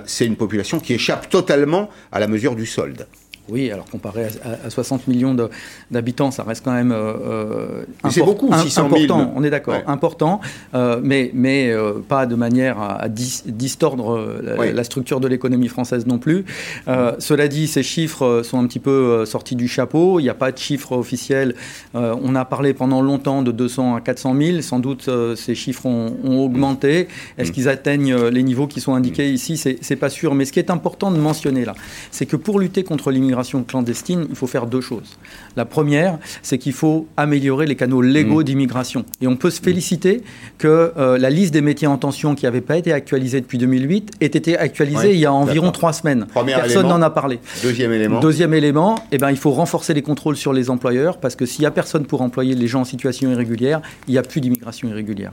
[0.07, 3.07] c'est une population qui échappe totalement à la mesure du solde.
[3.49, 4.26] Oui, alors comparé
[4.64, 5.36] à, 60 millions
[5.90, 9.32] d'habitants, ça reste quand même euh, euh beaucoup, 600 important.
[9.36, 10.40] On est d'accord, important,
[10.74, 16.18] euh, mais, mais euh, pas de manière à, distordre la, structure de l'économie française non
[16.18, 16.44] plus.
[16.86, 20.18] cela dit, ces chiffres sont un petit peu sortis du chapeau.
[20.18, 21.55] Il n'y a pas de chiffres officiels.
[21.94, 24.61] on a parlé pendant longtemps de 200 à 400 000.
[24.62, 27.09] Sans doute, ces chiffres ont, augmenté.
[27.38, 29.34] Est-ce qu'ils atteignent les niveaux qui sont indiqués mm.
[29.34, 29.57] ici?
[29.57, 30.34] C'est pas sûr.
[30.34, 31.74] Mais ce qui est important de mentionner là,
[32.11, 33.36] c'est que pour lutter contre l'immigration
[33.66, 35.18] clandestine, il faut faire deux choses.
[35.57, 38.45] La première, c'est qu'il faut améliorer les canaux légaux mmh.
[38.45, 39.05] d'immigration.
[39.20, 40.22] Et on peut se féliciter
[40.59, 44.12] que euh, la liste des métiers en tension qui n'avait pas été actualisée depuis 2008
[44.20, 46.26] ait été actualisée il y a environ trois semaines.
[46.34, 47.41] personne n'en a parlé.
[47.62, 48.20] Deuxième élément.
[48.20, 51.62] Deuxième élément, eh ben, il faut renforcer les contrôles sur les employeurs parce que s'il
[51.62, 54.89] n'y a personne pour employer les gens en situation irrégulière, il n'y a plus d'immigration
[54.89, 55.32] irrégulière.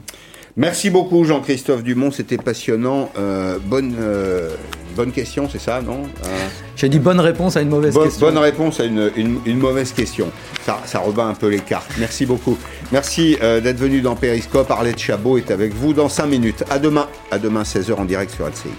[0.55, 3.09] Merci beaucoup Jean-Christophe Dumont, c'était passionnant.
[3.17, 4.55] Euh, bonne, euh,
[4.95, 8.27] bonne question, c'est ça, non euh, J'ai dit bonne réponse à une mauvaise question.
[8.27, 10.29] Bonne réponse à une, une, mauvaise question.
[10.63, 11.89] Ça, ça, rebat un peu les cartes.
[11.97, 12.55] Merci beaucoup.
[12.91, 14.69] Merci d'être venu dans Périscope.
[14.69, 16.63] Arlette Chabot est avec vous dans 5 minutes.
[16.69, 18.69] À demain, à demain 16h en direct sur LCI.